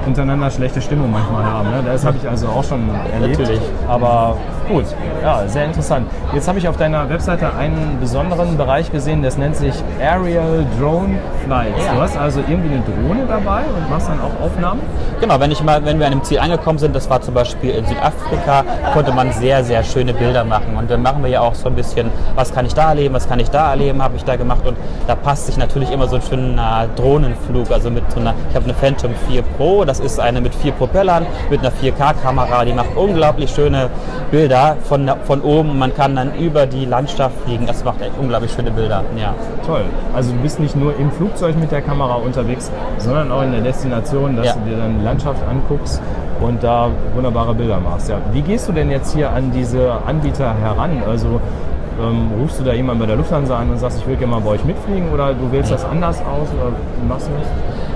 untereinander 0.08 0.50
schlechte 0.50 0.80
Stimmung 0.80 1.10
manchmal 1.12 1.44
haben. 1.44 1.70
Ne? 1.70 1.82
Das 1.84 2.04
habe 2.04 2.16
ich 2.20 2.28
also 2.28 2.48
auch 2.48 2.64
schon 2.64 2.88
erlebt. 3.12 3.38
Natürlich. 3.38 3.60
Aber 3.86 4.36
gut, 4.68 4.84
ja, 5.22 5.46
sehr 5.46 5.64
interessant. 5.64 6.06
Jetzt 6.34 6.48
habe 6.48 6.58
ich 6.58 6.68
auf 6.68 6.76
deiner 6.76 7.08
Webseite 7.08 7.54
einen 7.54 7.98
besonderen 8.00 8.56
Bereich 8.56 8.90
gesehen, 8.90 9.22
das 9.22 9.38
nennt 9.38 9.56
sich 9.56 9.74
Aerial 10.00 10.66
Drone 10.78 11.18
Flights. 11.44 11.84
Ja. 11.84 11.94
Du 11.94 12.00
hast 12.00 12.16
also 12.16 12.40
irgendwie 12.40 12.74
eine 12.74 12.82
Drohne 12.82 13.26
dabei 13.26 13.62
und 13.76 13.90
machst 13.90 14.08
dann 14.08 14.20
auch 14.20 14.44
Aufnahmen? 14.44 14.80
Genau, 15.20 15.40
wenn, 15.40 15.50
ich 15.50 15.62
mal, 15.62 15.84
wenn 15.84 15.98
wir 15.98 16.06
an 16.06 16.12
dem 16.12 16.22
Ziel 16.22 16.38
angekommen 16.38 16.78
sind, 16.78 16.94
das 16.94 17.08
war 17.10 17.20
zum 17.20 17.34
Beispiel 17.34 17.70
in 17.70 17.86
Südafrika, 17.86 18.64
konnte 18.92 19.12
man 19.12 19.32
sehr, 19.32 19.64
sehr 19.64 19.82
schöne 19.82 20.14
Bilder 20.14 20.44
machen. 20.44 20.76
Und 20.76 20.90
dann 20.90 21.02
machen 21.02 21.22
wir 21.22 21.30
ja 21.30 21.40
auch 21.40 21.54
so 21.54 21.68
ein 21.68 21.74
bisschen, 21.74 22.10
was 22.34 22.52
kann 22.54 22.66
ich 22.66 22.74
da 22.74 22.90
erleben, 22.90 23.14
was 23.14 23.28
kann 23.28 23.40
ich 23.40 23.50
da 23.50 23.70
erleben, 23.70 24.02
habe 24.02 24.16
ich 24.16 24.24
da 24.24 24.36
gemacht. 24.36 24.66
Und 24.66 24.76
da 25.06 25.14
passt 25.14 25.46
sich 25.46 25.56
natürlich 25.56 25.90
immer 25.90 26.06
so 26.06 26.16
ein 26.16 26.22
schöner 26.22 26.86
Drohnenflug. 26.96 27.70
Also 27.70 27.90
mit 27.90 28.10
so 28.12 28.20
einer, 28.20 28.34
ich 28.50 28.56
habe 28.56 28.64
eine 28.64 28.74
Phantom 28.74 29.12
4 29.28 29.42
Pro, 29.42 29.84
das 29.84 29.97
ist 30.00 30.20
eine 30.20 30.40
mit 30.40 30.54
vier 30.54 30.72
Propellern, 30.72 31.26
mit 31.50 31.60
einer 31.60 31.70
4K-Kamera, 31.72 32.64
die 32.64 32.72
macht 32.72 32.96
unglaublich 32.96 33.50
schöne 33.50 33.88
Bilder 34.30 34.76
von, 34.84 35.10
von 35.24 35.40
oben. 35.42 35.78
Man 35.78 35.94
kann 35.94 36.16
dann 36.16 36.34
über 36.34 36.66
die 36.66 36.84
Landschaft 36.84 37.34
fliegen. 37.44 37.66
Das 37.66 37.84
macht 37.84 38.00
echt 38.02 38.12
unglaublich 38.20 38.52
schöne 38.52 38.70
Bilder. 38.70 39.04
Ja. 39.16 39.34
Toll. 39.66 39.82
Also 40.14 40.32
du 40.32 40.38
bist 40.38 40.60
nicht 40.60 40.76
nur 40.76 40.96
im 40.98 41.10
Flugzeug 41.12 41.56
mit 41.56 41.70
der 41.72 41.82
Kamera 41.82 42.14
unterwegs, 42.14 42.70
sondern 42.98 43.30
auch 43.32 43.42
in 43.42 43.52
der 43.52 43.60
Destination, 43.60 44.36
dass 44.36 44.46
Ja. 44.46 44.52
du 44.54 44.70
dir 44.70 44.76
dann 44.76 44.98
die 44.98 45.04
Landschaft 45.04 45.40
anguckst 45.48 46.00
und 46.40 46.62
da 46.62 46.88
wunderbare 47.14 47.54
Bilder 47.54 47.78
machst. 47.80 48.08
Ja. 48.08 48.16
Wie 48.32 48.42
gehst 48.42 48.68
du 48.68 48.72
denn 48.72 48.90
jetzt 48.90 49.14
hier 49.14 49.30
an 49.32 49.50
diese 49.50 49.92
Anbieter 50.06 50.54
heran? 50.54 51.02
Also 51.08 51.40
ähm, 52.00 52.28
rufst 52.40 52.60
du 52.60 52.64
da 52.64 52.72
jemanden 52.72 53.00
bei 53.00 53.06
der 53.06 53.16
Lufthansa 53.16 53.58
an 53.58 53.70
und 53.70 53.78
sagst, 53.78 53.98
ich 53.98 54.06
will 54.06 54.14
gerne 54.16 54.32
mal 54.34 54.40
bei 54.40 54.50
euch 54.50 54.64
mitfliegen 54.64 55.10
oder 55.12 55.34
du 55.34 55.50
wählst 55.50 55.72
das 55.72 55.84
anders 55.84 56.18
aus 56.20 56.48
oder 56.54 56.72
machst 57.08 57.26
du 57.26 57.32
das? 57.40 57.48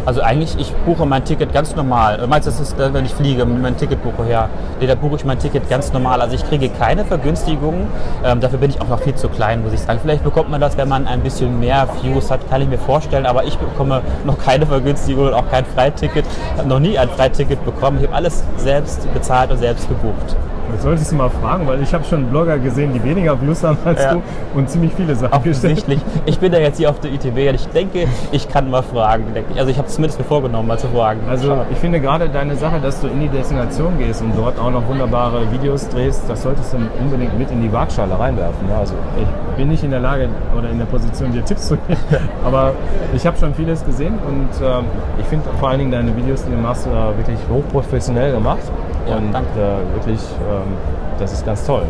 Also 0.05 0.21
eigentlich, 0.21 0.59
ich 0.59 0.73
buche 0.85 1.07
mein 1.07 1.25
Ticket 1.25 1.53
ganz 1.53 1.77
normal. 1.77 2.19
Du 2.19 2.27
meinst, 2.27 2.49
das 2.49 2.59
ist, 2.59 2.79
äh, 2.79 2.93
wenn 2.93 3.05
ich 3.05 3.15
fliege, 3.15 3.45
mein 3.45 3.77
Ticket 3.77 4.03
buche, 4.03 4.29
ja. 4.29 4.49
Nee, 4.81 4.87
da 4.89 4.97
buche 4.97 5.17
ich 5.17 5.25
mein 5.25 5.39
Ticket 5.39 5.69
ganz 5.71 5.93
normal. 5.93 6.21
Also 6.21 6.35
ich 6.35 6.45
kriege 6.45 6.69
keine 6.71 7.05
Vergünstigungen. 7.05 7.87
Ähm, 8.25 8.41
dafür 8.41 8.59
bin 8.59 8.71
ich 8.71 8.81
auch 8.81 8.89
noch 8.89 9.01
viel 9.01 9.15
zu 9.15 9.29
klein, 9.29 9.63
muss 9.63 9.73
ich 9.73 9.81
sagen. 9.81 10.01
Vielleicht 10.03 10.25
bekommt 10.25 10.51
man 10.51 10.61
das, 10.61 10.77
wenn 10.77 10.89
man 10.89 11.07
ein 11.07 11.21
bisschen 11.21 11.61
mehr 11.61 11.87
Views 12.03 12.31
hat, 12.31 12.41
kann 12.51 12.63
ich 12.63 12.69
mir 12.69 12.79
vorstellen. 12.79 13.27
Aber 13.27 13.45
ich 13.45 13.57
bekomme 13.57 14.03
noch 14.25 14.39
keine 14.39 14.67
Vergünstigung 14.67 15.29
und 15.29 15.35
auch 15.35 15.49
kein 15.51 15.65
Freiticket. 15.65 16.25
Ich 16.55 16.59
habe 16.59 16.69
noch 16.69 16.81
nie 16.81 16.99
ein 16.99 17.09
Freiticket 17.09 17.65
bekommen. 17.65 17.99
Ich 18.01 18.07
habe 18.07 18.17
alles 18.17 18.43
selbst 18.57 19.13
bezahlt 19.15 19.53
und 19.53 19.59
selbst 19.59 19.89
gebucht. 19.89 20.37
Das 20.73 20.83
solltest 20.83 21.13
du 21.13 21.17
mal 21.17 21.29
fragen, 21.31 21.67
weil 21.67 21.83
ich 21.83 21.93
habe 21.95 22.05
schon 22.05 22.27
Blogger 22.27 22.59
gesehen, 22.59 22.93
die 22.93 23.03
weniger 23.05 23.41
Views 23.41 23.63
haben 23.63 23.79
als 23.85 24.03
Ja. 24.03 24.15
du 24.15 24.23
und 24.55 24.69
ziemlich 24.69 24.93
viele 24.95 25.15
Sachen 25.15 25.43
gestellt. 25.43 25.73
Offensichtlich. 25.79 26.01
Ich 26.27 26.39
bin 26.39 26.53
ja 26.53 26.59
jetzt 26.61 26.79
hier 26.79 26.91
auf 26.91 26.99
der 27.01 27.13
ITB 27.13 27.49
und 27.49 27.55
ich 27.55 27.67
denke, 27.69 28.07
ich 28.33 28.49
kann 28.49 28.71
mal 28.71 28.83
fragen. 28.83 29.25
Also 29.57 29.71
ich 29.71 29.79
habe 29.79 29.89
es 29.89 29.95
zumindest 29.95 30.19
mir 30.19 30.25
vorgenommen, 30.25 30.69
mal 30.69 30.79
zu 30.79 30.89
fragen. 30.89 31.21
Also 31.29 31.59
ich 31.71 31.79
finde 31.79 32.01
gerade 32.01 32.29
deine 32.29 32.57
Sache, 32.57 32.81
dass 32.81 33.01
du 33.01 33.07
in 33.07 33.21
die 33.21 33.29
Destination 33.29 33.99
gehst 33.99 34.23
und 34.23 34.33
dort 34.37 34.59
auch 34.59 34.71
noch 34.71 34.87
wunderbare 34.89 35.51
Videos 35.53 35.89
drehst, 35.89 36.23
das 36.29 36.43
solltest 36.43 36.73
du 36.73 36.79
unbedingt 37.01 37.39
mit 37.39 37.51
in 37.51 37.63
die 37.63 37.73
Waagschale 37.73 38.19
reinwerfen. 38.19 38.69
Also 38.79 38.95
ich 39.21 39.57
bin 39.57 39.69
nicht 39.69 39.85
in 39.85 39.91
der 39.91 40.01
Lage 40.01 40.29
oder 40.57 40.71
in 40.71 40.79
der 40.79 40.87
Position, 40.87 41.33
dir 41.33 41.45
Tipps 41.45 41.69
zu 41.69 41.77
geben, 41.77 42.01
aber 42.45 42.73
ich 43.15 43.27
habe 43.27 43.37
schon 43.39 43.55
vieles 43.55 43.85
gesehen 43.85 44.15
und 44.27 44.67
ähm, 44.67 44.85
ich 45.21 45.27
finde 45.27 45.49
vor 45.61 45.69
allen 45.69 45.79
Dingen 45.79 45.93
deine 45.93 46.17
Videos, 46.17 46.45
die 46.45 46.51
du 46.51 46.57
machst, 46.57 46.87
äh, 46.87 46.91
wirklich 47.19 47.39
hochprofessionell 47.51 48.33
gemacht 48.33 48.63
Ja, 49.09 49.17
und 49.17 49.33
danke. 49.33 49.49
äh, 49.59 49.95
wirklich, 49.95 50.21
ähm, 50.51 50.75
das 51.19 51.33
ist 51.33 51.45
ganz 51.45 51.65
toll. 51.67 51.83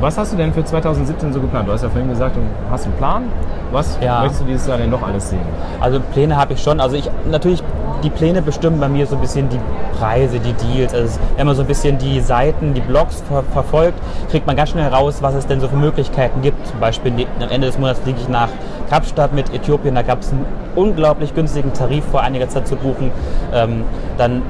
Was 0.00 0.18
hast 0.18 0.32
du 0.32 0.36
denn 0.36 0.52
für 0.52 0.64
2017 0.64 1.32
so 1.32 1.40
geplant? 1.40 1.68
Du 1.68 1.72
hast 1.72 1.82
ja 1.82 1.88
vorhin 1.88 2.08
gesagt, 2.08 2.34
du 2.34 2.40
hast 2.70 2.86
einen 2.86 2.94
Plan. 2.94 3.22
Was 3.70 3.98
Ja. 4.02 4.20
möchtest 4.20 4.40
du 4.40 4.44
dieses 4.46 4.66
Jahr 4.66 4.76
denn 4.78 4.90
noch 4.90 5.02
alles 5.02 5.30
sehen? 5.30 5.40
Also 5.80 6.00
Pläne 6.12 6.36
habe 6.36 6.54
ich 6.54 6.62
schon. 6.62 6.80
Also 6.80 6.96
ich 6.96 7.08
natürlich 7.30 7.62
die 8.02 8.10
Pläne 8.10 8.42
bestimmen 8.42 8.80
bei 8.80 8.88
mir 8.88 9.06
so 9.06 9.14
ein 9.14 9.20
bisschen 9.20 9.48
die 9.48 9.60
Preise, 10.00 10.40
die 10.40 10.54
Deals. 10.54 10.92
Also 10.92 11.20
wenn 11.36 11.46
man 11.46 11.54
so 11.54 11.62
ein 11.62 11.68
bisschen 11.68 11.98
die 11.98 12.18
Seiten, 12.20 12.74
die 12.74 12.80
Blogs 12.80 13.22
ver 13.28 13.44
verfolgt, 13.52 13.96
kriegt 14.28 14.44
man 14.44 14.56
ganz 14.56 14.70
schnell 14.70 14.88
raus, 14.88 15.18
was 15.20 15.34
es 15.34 15.46
denn 15.46 15.60
so 15.60 15.68
für 15.68 15.76
Möglichkeiten 15.76 16.42
gibt. 16.42 16.66
Zum 16.66 16.80
Beispiel 16.80 17.12
die- 17.12 17.28
am 17.40 17.48
Ende 17.50 17.68
des 17.68 17.78
Monats 17.78 18.00
fliege 18.00 18.18
ich 18.20 18.28
nach 18.28 18.48
Kapstadt 18.90 19.32
mit 19.32 19.54
Äthiopien. 19.54 19.94
Da 19.94 20.02
gab 20.02 20.20
es 20.20 20.32
einen 20.32 20.44
unglaublich 20.74 21.32
günstigen 21.32 21.72
Tarif 21.74 22.04
vor 22.06 22.22
einiger 22.22 22.48
Zeit 22.48 22.66
zu 22.66 22.74
buchen. 22.74 23.12
Ähm, 23.54 23.84
dann 24.18 24.42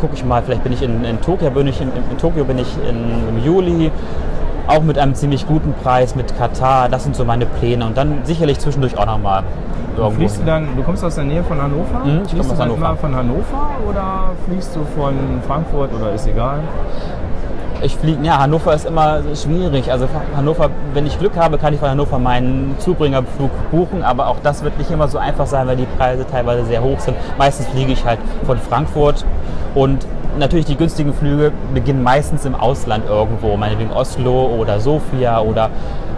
gucke 0.00 0.14
ich 0.14 0.24
mal, 0.24 0.42
vielleicht 0.42 0.62
bin 0.64 0.72
ich 0.72 0.82
in, 0.82 1.04
in 1.04 1.20
Tokio, 1.20 1.50
bin 1.50 1.66
ich 1.66 1.80
in, 1.80 1.88
in 1.88 2.18
Tokio 2.18 2.44
bin 2.44 2.58
ich 2.58 2.68
in, 2.88 3.28
im 3.28 3.44
Juli, 3.44 3.90
auch 4.66 4.82
mit 4.82 4.98
einem 4.98 5.14
ziemlich 5.14 5.46
guten 5.46 5.72
Preis 5.82 6.14
mit 6.14 6.36
Katar. 6.36 6.88
Das 6.88 7.04
sind 7.04 7.16
so 7.16 7.24
meine 7.24 7.46
Pläne 7.46 7.86
und 7.86 7.96
dann 7.96 8.20
sicherlich 8.24 8.58
zwischendurch 8.58 8.98
auch 8.98 9.06
nochmal 9.06 9.42
irgendwo. 9.96 10.16
Fliegst 10.16 10.40
du 10.40 10.44
dann, 10.44 10.68
du 10.76 10.82
kommst 10.82 11.04
aus 11.04 11.14
der 11.14 11.24
Nähe 11.24 11.42
von 11.42 11.60
Hannover? 11.60 12.00
Mhm, 12.04 12.22
ich 12.24 12.30
fliegst 12.30 12.48
komme 12.48 12.54
du 12.54 12.62
Hannover. 12.62 12.96
von 12.96 13.16
Hannover 13.16 13.70
oder 13.88 14.30
fliegst 14.46 14.76
du 14.76 14.80
von 14.96 15.14
Frankfurt 15.46 15.90
oder 15.94 16.12
ist 16.12 16.26
egal? 16.26 16.60
Ich 17.80 17.96
fliege, 17.96 18.18
ja, 18.24 18.38
Hannover 18.38 18.74
ist 18.74 18.86
immer 18.86 19.20
schwierig. 19.34 19.90
Also 19.92 20.08
Hannover, 20.36 20.68
wenn 20.94 21.06
ich 21.06 21.16
Glück 21.18 21.36
habe, 21.36 21.58
kann 21.58 21.72
ich 21.72 21.78
von 21.78 21.88
Hannover 21.88 22.18
meinen 22.18 22.74
Zubringerflug 22.78 23.50
buchen, 23.70 24.02
aber 24.02 24.26
auch 24.26 24.38
das 24.42 24.64
wird 24.64 24.76
nicht 24.78 24.90
immer 24.90 25.06
so 25.06 25.18
einfach 25.18 25.46
sein, 25.46 25.66
weil 25.68 25.76
die 25.76 25.86
Preise 25.96 26.26
teilweise 26.26 26.64
sehr 26.64 26.82
hoch 26.82 26.98
sind. 26.98 27.16
Meistens 27.38 27.68
fliege 27.68 27.92
ich 27.92 28.04
halt 28.04 28.18
von 28.44 28.58
Frankfurt 28.58 29.24
und 29.78 30.17
natürlich 30.38 30.66
die 30.66 30.76
günstigen 30.76 31.12
Flüge 31.14 31.52
beginnen 31.74 32.02
meistens 32.02 32.44
im 32.44 32.54
Ausland 32.54 33.04
irgendwo, 33.08 33.56
meinetwegen 33.56 33.90
Oslo 33.92 34.46
oder 34.58 34.80
Sofia 34.80 35.40
oder 35.40 35.70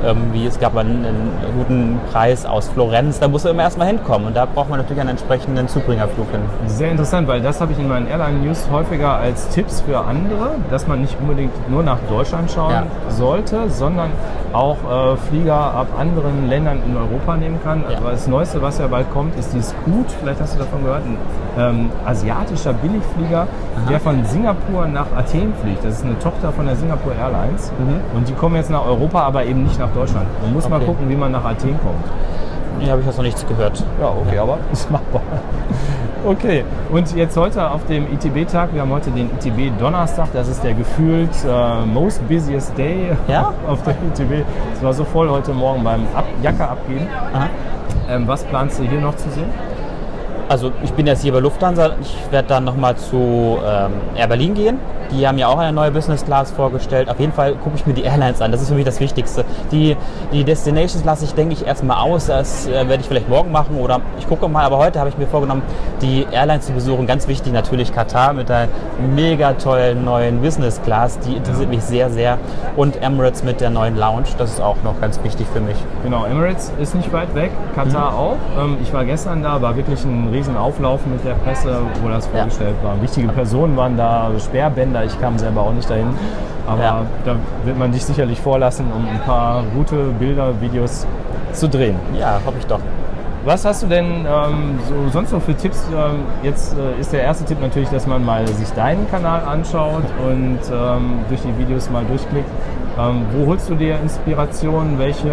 irgendwie, 0.02 0.46
es 0.46 0.58
gab 0.58 0.74
einen, 0.76 1.04
einen 1.04 1.30
guten 1.58 2.00
Preis 2.10 2.46
aus 2.46 2.68
Florenz, 2.68 3.20
da 3.20 3.28
muss 3.28 3.44
man 3.44 3.52
immer 3.52 3.64
erstmal 3.64 3.88
hinkommen 3.88 4.28
und 4.28 4.36
da 4.36 4.46
braucht 4.46 4.70
man 4.70 4.78
natürlich 4.78 5.00
einen 5.00 5.10
entsprechenden 5.10 5.68
Zubringerflug 5.68 6.30
hin. 6.30 6.40
Sehr 6.66 6.90
interessant, 6.90 7.28
weil 7.28 7.42
das 7.42 7.60
habe 7.60 7.72
ich 7.72 7.78
in 7.78 7.86
meinen 7.86 8.06
Airline-News 8.06 8.68
häufiger 8.72 9.16
als 9.16 9.48
Tipps 9.50 9.82
für 9.82 9.98
andere, 9.98 10.52
dass 10.70 10.86
man 10.86 11.02
nicht 11.02 11.16
unbedingt 11.20 11.52
nur 11.70 11.82
nach 11.82 11.98
Deutschland 12.08 12.50
schauen 12.50 12.70
Ja. 12.72 12.84
sollte, 13.10 13.68
sondern 13.68 14.10
auch 14.54 14.78
äh, 14.78 15.16
Flieger 15.28 15.54
ab 15.54 15.88
anderen 15.98 16.48
Ländern 16.48 16.78
in 16.86 16.96
Europa 16.96 17.36
nehmen 17.36 17.60
kann. 17.62 17.84
Ja. 17.88 17.98
Aber 17.98 18.12
das 18.12 18.26
Neueste, 18.26 18.62
was 18.62 18.78
ja 18.78 18.86
bald 18.86 19.10
kommt, 19.12 19.38
ist 19.38 19.52
die 19.52 19.60
Scoot, 19.62 20.06
vielleicht 20.20 20.40
hast 20.40 20.54
du 20.54 20.60
davon 20.60 20.82
gehört, 20.82 21.02
ein 21.04 21.18
ähm, 21.58 21.90
asiatischer 22.06 22.72
Billigflieger, 22.72 23.46
der 23.88 24.00
von 24.00 24.09
Singapur 24.24 24.86
nach 24.86 25.06
Athen 25.16 25.52
fliegt. 25.62 25.84
Das 25.84 25.94
ist 25.94 26.04
eine 26.04 26.18
Tochter 26.18 26.52
von 26.52 26.66
der 26.66 26.76
Singapore 26.76 27.14
Airlines 27.14 27.72
und 28.14 28.28
die 28.28 28.32
kommen 28.34 28.56
jetzt 28.56 28.70
nach 28.70 28.84
Europa, 28.86 29.20
aber 29.22 29.44
eben 29.44 29.62
nicht 29.64 29.78
nach 29.78 29.90
Deutschland. 29.90 30.26
Man 30.42 30.52
muss 30.52 30.68
mal 30.68 30.76
Okay. 30.76 30.86
gucken, 30.86 31.08
wie 31.08 31.16
man 31.16 31.32
nach 31.32 31.44
Athen 31.44 31.78
kommt. 31.80 32.04
Hier 32.80 32.92
habe 32.92 33.00
ich 33.02 33.06
jetzt 33.06 33.16
noch 33.16 33.24
nichts 33.24 33.46
gehört. 33.46 33.84
Ja, 34.00 34.08
okay, 34.08 34.38
aber 34.38 34.58
ist 34.72 34.90
machbar. 34.90 35.20
Okay, 36.26 36.64
und 36.90 37.14
jetzt 37.16 37.36
heute 37.36 37.70
auf 37.70 37.84
dem 37.86 38.06
ITB-Tag, 38.12 38.74
wir 38.74 38.82
haben 38.82 38.90
heute 38.92 39.10
den 39.10 39.30
ITB-Donnerstag, 39.38 40.28
das 40.34 40.48
ist 40.48 40.62
der 40.62 40.74
gefühlt 40.74 41.30
äh, 41.48 41.84
most 41.86 42.26
busiest 42.28 42.76
day 42.76 43.12
Ja? 43.26 43.52
auf 43.68 43.82
der 43.84 43.94
ITB. 43.94 44.44
Es 44.74 44.82
war 44.82 44.92
so 44.92 45.04
voll 45.04 45.28
heute 45.30 45.52
Morgen 45.52 45.82
beim 45.82 46.02
Ab 46.14 46.24
Jacke 46.42 46.68
abgeben. 46.68 47.06
Ähm, 48.08 48.26
was 48.28 48.44
planst 48.44 48.78
du 48.78 48.82
hier 48.84 49.00
noch 49.00 49.16
zu 49.16 49.30
sehen? 49.30 49.48
Also 50.50 50.72
ich 50.82 50.90
bin 50.94 51.06
jetzt 51.06 51.22
hier 51.22 51.32
bei 51.32 51.38
Lufthansa. 51.38 51.92
Ich 52.00 52.16
werde 52.32 52.48
dann 52.48 52.64
nochmal 52.64 52.96
zu 52.96 53.56
ähm, 53.64 53.92
Air 54.16 54.26
Berlin 54.26 54.54
gehen. 54.54 54.78
Die 55.12 55.26
haben 55.26 55.38
ja 55.38 55.46
auch 55.46 55.58
eine 55.58 55.72
neue 55.72 55.92
Business 55.92 56.24
Class 56.24 56.50
vorgestellt. 56.50 57.08
Auf 57.08 57.20
jeden 57.20 57.32
Fall 57.32 57.54
gucke 57.54 57.76
ich 57.76 57.86
mir 57.86 57.94
die 57.94 58.02
Airlines 58.10 58.40
an. 58.40 58.50
Das 58.50 58.60
ist 58.60 58.68
für 58.68 58.74
mich 58.74 58.84
das 58.84 58.98
Wichtigste. 58.98 59.44
Die, 59.70 59.96
die 60.32 60.42
Destinations 60.42 61.04
lasse 61.04 61.24
ich, 61.24 61.34
denke 61.34 61.52
ich, 61.52 61.64
erstmal 61.64 61.98
aus. 61.98 62.26
Das 62.26 62.66
äh, 62.66 62.72
werde 62.72 62.96
ich 62.96 63.06
vielleicht 63.06 63.28
morgen 63.28 63.52
machen 63.52 63.76
oder 63.78 64.00
ich 64.18 64.28
gucke 64.28 64.48
mal. 64.48 64.64
Aber 64.64 64.78
heute 64.78 64.98
habe 64.98 65.08
ich 65.08 65.16
mir 65.16 65.28
vorgenommen, 65.28 65.62
die 66.02 66.26
Airlines 66.32 66.66
zu 66.66 66.72
besuchen. 66.72 67.06
Ganz 67.06 67.28
wichtig 67.28 67.52
natürlich 67.52 67.92
Katar 67.92 68.32
mit 68.32 68.48
der 68.48 68.66
mega 69.14 69.52
tollen 69.52 70.04
neuen 70.04 70.40
Business 70.40 70.82
Class. 70.82 71.20
Die 71.20 71.36
interessiert 71.36 71.70
mich 71.70 71.82
sehr, 71.82 72.10
sehr. 72.10 72.38
Und 72.74 73.00
Emirates 73.00 73.44
mit 73.44 73.60
der 73.60 73.70
neuen 73.70 73.96
Lounge. 73.96 74.26
Das 74.36 74.50
ist 74.50 74.60
auch 74.60 74.82
noch 74.82 75.00
ganz 75.00 75.22
wichtig 75.22 75.46
für 75.52 75.60
mich. 75.60 75.76
Genau, 76.02 76.24
Emirates 76.24 76.72
ist 76.80 76.96
nicht 76.96 77.12
weit 77.12 77.36
weg, 77.36 77.52
Katar 77.76 78.14
auch. 78.16 78.36
Ähm, 78.58 78.78
ich 78.82 78.92
war 78.92 79.04
gestern 79.04 79.44
da, 79.44 79.62
war 79.62 79.76
wirklich 79.76 80.04
ein 80.04 80.32
riesen 80.40 80.56
Auflauf 80.56 81.00
mit 81.06 81.22
der 81.24 81.34
Presse, 81.34 81.80
wo 82.02 82.08
das 82.08 82.24
Ja. 82.32 82.38
vorgestellt 82.40 82.76
war. 82.82 83.00
Wichtige 83.02 83.28
Personen 83.28 83.76
waren 83.76 83.96
da, 83.96 84.30
Sperrbänder, 84.38 85.04
ich 85.04 85.20
kam 85.20 85.38
selber 85.38 85.60
auch 85.60 85.72
nicht 85.72 85.88
dahin. 85.88 86.08
Aber 86.66 86.82
Ja. 86.82 87.02
da 87.26 87.34
wird 87.64 87.78
man 87.78 87.92
dich 87.92 88.04
sicherlich 88.04 88.40
vorlassen, 88.40 88.86
um 88.96 89.06
ein 89.06 89.20
paar 89.26 89.62
gute 89.74 89.96
Bilder, 90.18 90.58
Videos 90.60 91.06
zu 91.52 91.68
drehen. 91.68 91.96
Ja, 92.18 92.40
hoffe 92.46 92.56
ich 92.58 92.66
doch. 92.66 92.80
Was 93.44 93.64
hast 93.64 93.82
du 93.82 93.86
denn 93.86 94.04
ähm, 94.26 94.78
so, 94.86 94.94
sonst 95.12 95.32
noch 95.32 95.40
für 95.42 95.54
Tipps? 95.54 95.82
Ähm, 95.90 96.20
jetzt 96.42 96.74
äh, 96.76 97.00
ist 97.00 97.12
der 97.12 97.22
erste 97.22 97.44
Tipp 97.44 97.58
natürlich, 97.60 97.88
dass 97.88 98.06
man 98.06 98.24
mal 98.24 98.46
sich 98.46 98.70
deinen 98.72 99.10
Kanal 99.10 99.42
anschaut 99.44 100.04
und 100.26 100.58
ähm, 100.72 101.20
durch 101.28 101.40
die 101.42 101.58
Videos 101.58 101.88
mal 101.90 102.04
durchklickt. 102.04 102.48
Ähm, 103.00 103.22
wo 103.32 103.46
holst 103.46 103.70
du 103.70 103.74
dir 103.74 103.96
Inspiration? 104.02 104.98
Welche 104.98 105.28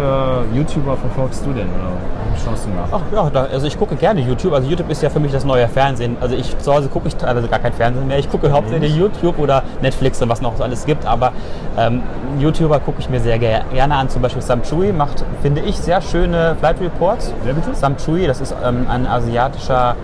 YouTuber 0.54 0.96
verfolgst 0.96 1.44
du 1.44 1.52
denn 1.52 1.66
oder 1.66 2.38
schaust 2.44 2.66
du 2.66 2.70
nach? 2.70 2.88
Ach 2.92 3.00
ja, 3.14 3.30
da, 3.30 3.44
also 3.52 3.66
ich 3.66 3.78
gucke 3.78 3.96
gerne 3.96 4.20
YouTube. 4.20 4.52
Also 4.54 4.68
YouTube 4.68 4.88
ist 4.90 5.02
ja 5.02 5.10
für 5.10 5.20
mich 5.20 5.32
das 5.32 5.44
neue 5.44 5.68
Fernsehen. 5.68 6.16
Also 6.20 6.34
ich 6.36 6.56
zu 6.58 6.72
Hause 6.72 6.88
gucke 6.88 7.08
ich 7.08 7.16
teilweise 7.16 7.48
gar 7.48 7.58
kein 7.58 7.72
Fernsehen 7.72 8.06
mehr. 8.06 8.18
Ich 8.18 8.30
gucke 8.30 8.50
hauptsächlich 8.52 8.96
YouTube 8.96 9.38
oder 9.38 9.62
Netflix 9.82 10.22
und 10.22 10.28
was 10.28 10.40
noch 10.40 10.56
so 10.56 10.62
alles 10.62 10.86
gibt. 10.86 11.04
Aber 11.04 11.32
ähm, 11.76 12.02
YouTuber 12.38 12.80
gucke 12.80 13.00
ich 13.00 13.10
mir 13.10 13.20
sehr 13.20 13.36
ger- 13.38 13.64
gerne 13.74 13.96
an. 13.96 14.08
Zum 14.08 14.22
Beispiel 14.22 14.40
Sam 14.42 14.62
Chui 14.62 14.92
macht, 14.92 15.24
finde 15.42 15.60
ich, 15.62 15.76
sehr 15.76 16.00
schöne 16.00 16.56
Flight 16.60 16.80
Reports. 16.80 17.34
Wer 17.44 17.54
bitte? 17.54 17.74
Sam 17.74 17.96
Chui, 17.96 18.26
das 18.26 18.40
ist 18.40 18.54
ähm, 18.64 18.86
ein 18.88 19.06
asiatischer 19.06 19.96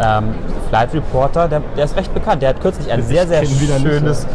ähm, 0.00 0.34
Flight 0.68 0.94
Reporter. 0.94 1.48
Der, 1.48 1.62
der 1.76 1.84
ist 1.86 1.96
recht 1.96 2.12
bekannt. 2.14 2.42
Der 2.42 2.50
hat 2.50 2.60
kürzlich 2.60 2.92
ein 2.92 3.00
Ich 3.00 3.06
sehr, 3.06 3.26
sehr 3.26 3.40
wieder 3.42 3.78
nicht, 3.78 3.82
schönes 3.88 4.26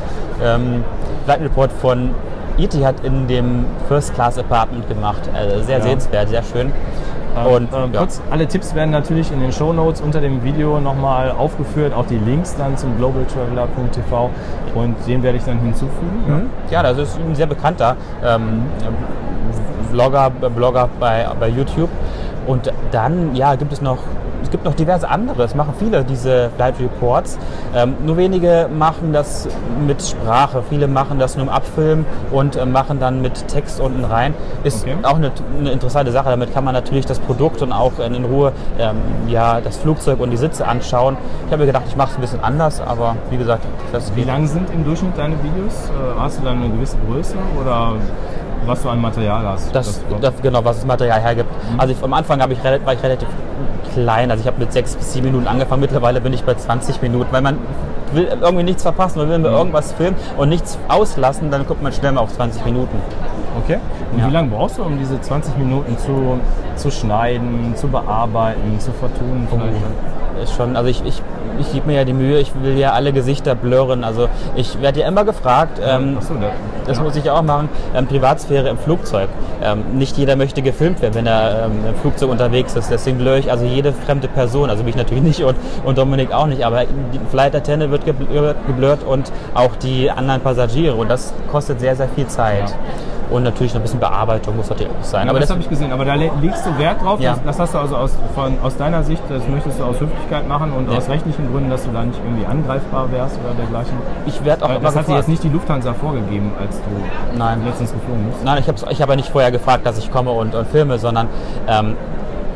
ähm, 0.44 0.84
Flight 1.26 1.42
Report 1.42 1.72
von 1.72 2.10
Etihad 2.58 2.96
in 3.04 3.28
dem 3.28 3.66
First 3.88 4.14
Class 4.14 4.38
Apartment 4.38 4.88
gemacht. 4.88 5.22
Also 5.34 5.64
sehr 5.64 5.78
Ja. 5.80 5.84
sehenswert, 5.84 6.30
sehr 6.30 6.44
schön. 6.44 6.72
Und 7.36 7.70
ähm, 7.74 7.90
ja. 7.94 8.00
kurz, 8.00 8.22
alle 8.30 8.48
Tipps 8.48 8.76
werden 8.76 8.92
natürlich 8.92 9.32
in 9.32 9.40
den 9.40 9.52
Show 9.52 9.74
Notes 9.74 10.02
unter 10.02 10.22
dem 10.22 10.44
Video 10.44 10.80
nochmal 10.80 11.32
aufgeführt, 11.32 11.92
auch 11.92 12.06
die 12.06 12.20
Links 12.20 12.56
dann 12.56 12.78
zum 12.78 12.96
globaltraveler.tv 12.98 14.30
und 14.76 14.96
den 15.08 15.24
werde 15.24 15.40
ich 15.40 15.44
dann 15.44 15.60
hinzufügen. 15.60 16.24
Mhm. 16.28 16.50
Ja, 16.70 16.84
das 16.84 16.98
ist 17.00 17.18
ein 17.18 17.34
sehr 17.34 17.48
bekannter 17.48 17.96
ähm, 18.24 18.64
Vlogger, 19.90 20.30
Blogger 20.30 20.90
bei, 21.00 21.26
bei 21.40 21.50
YouTube. 21.50 21.90
Und 22.46 22.72
dann, 22.92 23.36
ja, 23.36 23.56
gibt 23.56 23.74
es 23.74 23.82
noch, 23.82 24.00
es 24.44 24.50
gibt 24.52 24.66
noch 24.66 24.76
diverse 24.76 25.10
andere. 25.10 25.44
Es 25.44 25.56
machen 25.56 25.74
viele 25.80 26.04
diese 26.04 26.50
Flight 26.56 26.76
Reports. 26.80 27.38
Ähm, 27.76 27.96
nur 28.06 28.18
wenige 28.18 28.68
machen 28.78 29.14
das 29.14 29.48
mit 29.88 30.02
Sprache. 30.02 30.62
Viele 30.70 30.88
machen 30.88 31.18
das 31.20 31.36
nur 31.36 31.46
im 31.48 31.52
Abfilm 31.52 32.06
und 32.32 32.56
äh, 32.56 32.66
machen 32.66 33.00
dann 33.00 33.22
mit 33.22 33.48
Text 33.48 33.80
unten 33.80 34.04
rein. 34.06 34.34
Ist 34.64 34.84
Okay. 34.84 34.96
auch 35.04 35.16
eine, 35.16 35.32
eine 35.58 35.72
interessante 35.72 36.12
Sache. 36.12 36.30
Damit 36.30 36.54
kann 36.54 36.64
man 36.66 36.74
natürlich 36.74 37.06
das 37.06 37.20
Produkt 37.20 37.62
und 37.62 37.72
auch 37.72 38.00
in, 38.00 38.14
in 38.14 38.26
Ruhe 38.26 38.52
ähm, 38.78 38.98
ja, 39.28 39.62
das 39.62 39.78
Flugzeug 39.78 40.20
und 40.20 40.32
die 40.32 40.38
Sitze 40.38 40.68
anschauen. 40.68 41.16
Ich 41.46 41.52
habe 41.52 41.62
mir 41.62 41.68
gedacht, 41.68 41.84
ich 41.88 41.96
mache 41.96 42.10
es 42.12 42.16
ein 42.18 42.22
bisschen 42.22 42.44
anders, 42.44 42.82
aber 42.82 43.16
wie 43.30 43.38
gesagt, 43.38 43.64
das 43.92 44.14
Wie 44.16 44.24
lang 44.24 44.46
sind 44.48 44.70
im 44.72 44.84
Durchschnitt 44.84 45.18
deine 45.18 45.36
Videos? 45.42 45.90
Äh, 45.90 46.20
Hast 46.20 46.40
du 46.40 46.44
dann 46.46 46.58
eine 46.62 46.70
gewisse 46.70 46.98
Größe 47.08 47.36
oder 47.62 47.94
was 48.66 48.82
du 48.82 48.90
an 48.90 49.02
Material 49.02 49.46
hast? 49.46 49.74
Das, 49.76 50.02
das, 50.22 50.34
genau, 50.42 50.64
was 50.64 50.78
das 50.78 50.86
Material 50.86 51.20
hergibt. 51.22 51.50
Mhm. 51.74 51.80
Also 51.80 51.94
ich, 51.94 52.04
am 52.04 52.14
Anfang 52.14 52.42
habe 52.42 52.54
ich, 52.54 52.64
war 52.64 52.94
ich 52.94 53.04
relativ 53.04 53.28
klein, 53.94 54.32
also 54.32 54.42
ich 54.42 54.48
habe 54.48 54.60
mit 54.60 54.74
sechs 54.74 54.96
bis 54.96 55.14
sieben 55.14 55.28
Minuten 55.28 55.48
angefangen, 55.48 55.82
mittlerweile 55.82 56.22
bin 56.22 56.34
ich 56.34 56.44
bei 56.44 56.54
20 56.56 57.02
Minuten, 57.02 57.28
weil 57.32 57.42
man 57.42 57.58
will 58.14 58.28
irgendwie 58.42 58.64
nichts 58.64 58.84
verpassen, 58.84 59.20
man 59.20 59.30
will 59.30 59.40
Mhm. 59.40 59.46
irgendwas 59.46 59.92
filmen 59.94 60.16
und 60.38 60.50
nichts 60.50 60.78
auslassen, 60.88 61.50
dann 61.52 61.66
kommt 61.68 61.82
man 61.82 61.92
schnell 61.94 62.12
mal 62.12 62.22
auf 62.22 62.34
20 62.34 62.64
Minuten. 62.66 62.98
Okay. 63.64 63.78
Und 64.12 64.20
Ja. 64.20 64.28
wie 64.28 64.32
lange 64.32 64.50
brauchst 64.50 64.78
du, 64.78 64.84
um 64.84 64.98
diese 65.00 65.20
20 65.22 65.58
Minuten 65.58 65.98
zu, 65.98 66.40
zu 66.76 66.92
schneiden, 66.92 67.74
zu 67.76 67.88
bearbeiten, 67.88 68.80
zu 68.80 68.92
vielleicht? 68.92 70.44
Ist 70.44 70.56
schon, 70.56 70.76
also 70.76 70.90
ich, 70.90 71.04
ich, 71.06 71.22
ich 71.60 71.72
gebe 71.74 71.88
mir 71.88 71.98
ja 71.98 72.04
die 72.06 72.14
Mühe, 72.14 72.40
ich 72.40 72.52
will 72.62 72.78
ja 72.78 72.92
alle 72.94 73.14
Gesichter 73.14 73.54
blurren, 73.56 74.04
also 74.04 74.28
ich 74.56 74.82
werde 74.82 75.02
ja 75.02 75.08
immer 75.08 75.24
gefragt, 75.24 75.80
ähm, 75.86 76.18
Ach 76.20 76.24
so, 76.24 76.34
da, 76.34 76.48
Das 76.86 77.00
muss 77.00 77.16
ich 77.16 77.30
auch 77.30 77.42
machen. 77.42 77.70
Ähm, 77.96 78.08
Privatsphäre 78.08 78.70
im 78.70 78.78
Flugzeug. 78.78 79.30
Ähm, 79.62 79.84
nicht 79.98 80.18
jeder 80.18 80.36
möchte 80.36 80.62
gefilmt 80.62 81.02
werden, 81.02 81.16
wenn 81.16 81.28
er 81.28 81.66
ähm, 81.66 81.72
im 81.90 81.96
Flugzeug 81.96 82.30
unterwegs 82.30 82.76
ist. 82.76 82.90
Deswegen 82.92 83.18
blöre 83.18 83.40
ich 83.40 83.52
also 83.52 83.66
jede 83.66 83.94
fremde 83.94 84.28
Person, 84.28 84.70
also 84.70 84.84
mich 84.84 84.96
natürlich 84.96 85.24
nicht 85.40 85.44
und, 85.44 85.56
und 85.86 85.98
Dominik 85.98 86.32
auch 86.34 86.48
nicht, 86.48 86.66
aber 86.66 86.84
die 86.86 87.20
Flight 87.30 87.56
Attendant 87.56 87.92
wird 87.92 88.04
gebl- 88.06 88.56
geblurrt 88.68 89.04
und 89.04 89.32
auch 89.54 89.76
die 89.78 90.10
anderen 90.12 90.42
Passagiere 90.42 90.96
und 90.96 91.10
das 91.10 91.34
kostet 91.52 91.80
sehr, 91.80 91.96
sehr 91.96 92.10
viel 92.10 92.28
Zeit. 92.28 92.70
Ja. 92.70 92.76
Und 93.30 93.44
natürlich 93.44 93.74
noch 93.74 93.80
ein 93.80 93.84
bisschen 93.84 94.00
Bearbeitung 94.00 94.56
muss 94.58 94.70
natürlich 94.70 94.92
auch 94.92 95.04
sein. 95.04 95.26
Ja, 95.26 95.32
aber 95.32 95.40
das 95.40 95.48
das, 95.50 95.56
habe 95.56 95.64
ich 95.64 95.70
gesehen, 95.70 95.92
aber 95.92 96.06
da 96.06 96.14
le- 96.16 96.32
legst 96.42 96.66
du 96.66 96.78
Wert 96.78 97.02
drauf. 97.02 97.20
Ja. 97.20 97.32
Das, 97.34 97.44
das 97.46 97.60
hast 97.60 97.74
du 97.74 97.78
also 97.80 97.96
aus, 97.98 98.18
von, 98.36 98.58
aus 98.62 98.78
deiner 98.78 99.02
Sicht, 99.04 99.22
das 99.30 99.48
möchtest 99.48 99.80
du 99.80 99.84
aus 99.86 100.00
Höflichkeit 100.00 100.48
machen 100.48 100.72
und 100.74 100.92
Ja. 100.92 100.98
aus 100.98 101.10
rechtlichen 101.10 101.52
Gründen, 101.52 101.70
dass 101.70 101.84
du 101.86 101.92
da 101.92 102.04
nicht 102.04 102.20
irgendwie 102.24 102.46
angreifbar 102.46 103.12
wärst 103.12 103.40
oder 103.44 103.54
dergleichen. 103.56 103.94
ich 104.26 104.44
werde 104.46 104.66
auch 104.66 104.70
Äh, 104.70 104.80
das 104.82 104.96
hat 104.96 105.08
dir 105.08 105.16
jetzt 105.16 105.30
nicht 105.30 105.44
die 105.44 105.50
Lufthansa 105.50 105.94
vorgegeben, 105.94 106.52
als 106.60 106.78
du 106.78 107.38
Nein. 107.38 107.62
letztens 107.66 107.92
geflogen 107.94 108.26
bist. 108.32 108.44
Nein, 108.44 108.58
ich 108.60 108.68
habe 108.68 108.78
ich 108.92 109.02
hab 109.02 109.10
ja 109.10 109.16
nicht 109.16 109.30
vorher 109.30 109.52
gefragt, 109.52 109.86
dass 109.86 109.98
ich 109.98 110.12
komme 110.12 110.32
und, 110.32 110.54
und 110.54 110.68
filme, 110.68 111.00
sondern 111.00 111.28
ähm, 111.68 111.96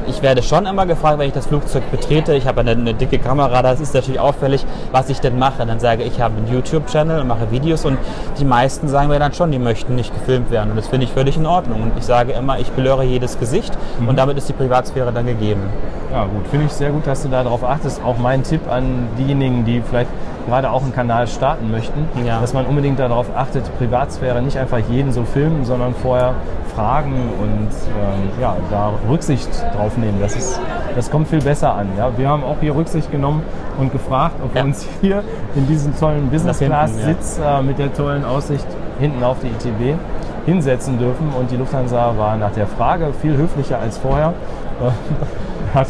ich 0.07 0.21
werde 0.21 0.41
schon 0.41 0.65
immer 0.65 0.85
gefragt, 0.85 1.19
wenn 1.19 1.27
ich 1.27 1.33
das 1.33 1.47
Flugzeug 1.47 1.89
betrete. 1.91 2.33
Ich 2.33 2.47
habe 2.47 2.61
eine, 2.61 2.71
eine 2.71 2.93
dicke 2.93 3.19
Kamera, 3.19 3.61
das 3.61 3.79
ist 3.79 3.93
natürlich 3.93 4.19
auffällig, 4.19 4.65
was 4.91 5.09
ich 5.09 5.19
denn 5.19 5.37
mache. 5.37 5.65
Dann 5.65 5.79
sage 5.79 6.03
ich, 6.03 6.13
ich 6.13 6.21
habe 6.21 6.37
einen 6.37 6.51
YouTube-Channel 6.51 7.21
und 7.21 7.27
mache 7.27 7.51
Videos 7.51 7.85
und 7.85 7.97
die 8.39 8.45
meisten 8.45 8.87
sagen 8.87 9.09
mir 9.09 9.19
dann 9.19 9.33
schon, 9.33 9.51
die 9.51 9.59
möchten 9.59 9.95
nicht 9.95 10.13
gefilmt 10.13 10.51
werden. 10.51 10.71
Und 10.71 10.77
das 10.77 10.87
finde 10.87 11.05
ich 11.05 11.11
völlig 11.11 11.37
in 11.37 11.45
Ordnung. 11.45 11.83
Und 11.83 11.91
ich 11.97 12.05
sage 12.05 12.31
immer, 12.31 12.59
ich 12.59 12.71
blöre 12.71 13.03
jedes 13.03 13.39
Gesicht 13.39 13.77
und 14.05 14.17
damit 14.17 14.37
ist 14.37 14.49
die 14.49 14.53
Privatsphäre 14.53 15.11
dann 15.11 15.25
gegeben. 15.25 15.61
Ja, 16.11 16.25
gut, 16.25 16.47
finde 16.49 16.67
ich 16.67 16.73
sehr 16.73 16.91
gut, 16.91 17.05
dass 17.05 17.23
du 17.23 17.29
darauf 17.29 17.63
achtest. 17.63 18.01
Auch 18.03 18.17
mein 18.17 18.43
Tipp 18.43 18.61
an 18.69 19.07
diejenigen, 19.17 19.65
die 19.65 19.81
vielleicht 19.81 20.09
gerade 20.47 20.71
auch 20.71 20.81
einen 20.81 20.93
Kanal 20.93 21.27
starten 21.27 21.69
möchten, 21.69 22.07
Ja. 22.25 22.39
dass 22.41 22.53
man 22.53 22.65
unbedingt 22.65 22.97
darauf 22.99 23.27
achtet, 23.35 23.63
Privatsphäre 23.77 24.41
nicht 24.41 24.57
einfach 24.57 24.79
jeden 24.89 25.11
so 25.11 25.23
filmen, 25.23 25.65
sondern 25.65 25.93
vorher 25.93 26.33
fragen 26.75 27.13
und 27.39 27.69
ähm, 27.69 28.29
ja, 28.41 28.55
da 28.71 28.91
Rücksicht 29.09 29.49
drauf 29.75 29.97
nehmen. 29.97 30.19
Das, 30.21 30.35
ist, 30.35 30.59
das 30.95 31.11
kommt 31.11 31.27
viel 31.27 31.41
besser 31.41 31.73
an. 31.75 31.87
Ja? 31.97 32.09
Wir 32.17 32.29
haben 32.29 32.43
auch 32.43 32.57
hier 32.61 32.75
Rücksicht 32.75 33.11
genommen 33.11 33.41
und 33.77 33.91
gefragt, 33.91 34.35
ob 34.43 34.53
wir 34.53 34.61
Ja. 34.61 34.65
uns 34.67 34.87
hier 35.01 35.23
in 35.55 35.67
diesem 35.67 35.97
tollen 35.99 36.29
Business 36.29 36.59
hinten, 36.59 36.73
Class 36.73 36.93
ja. 36.99 37.05
Sitz 37.07 37.39
äh, 37.43 37.61
mit 37.61 37.77
der 37.79 37.93
tollen 37.93 38.23
Aussicht 38.25 38.65
hinten 38.99 39.23
auf 39.23 39.37
die 39.41 39.47
ITB 39.47 39.97
hinsetzen 40.45 40.97
dürfen. 40.97 41.29
Und 41.37 41.51
die 41.51 41.57
Lufthansa 41.57 42.13
war 42.17 42.37
nach 42.37 42.51
der 42.51 42.67
Frage 42.67 43.11
viel 43.21 43.35
höflicher 43.35 43.79
als 43.79 43.97
vorher. 43.97 44.33
Hat 45.73 45.87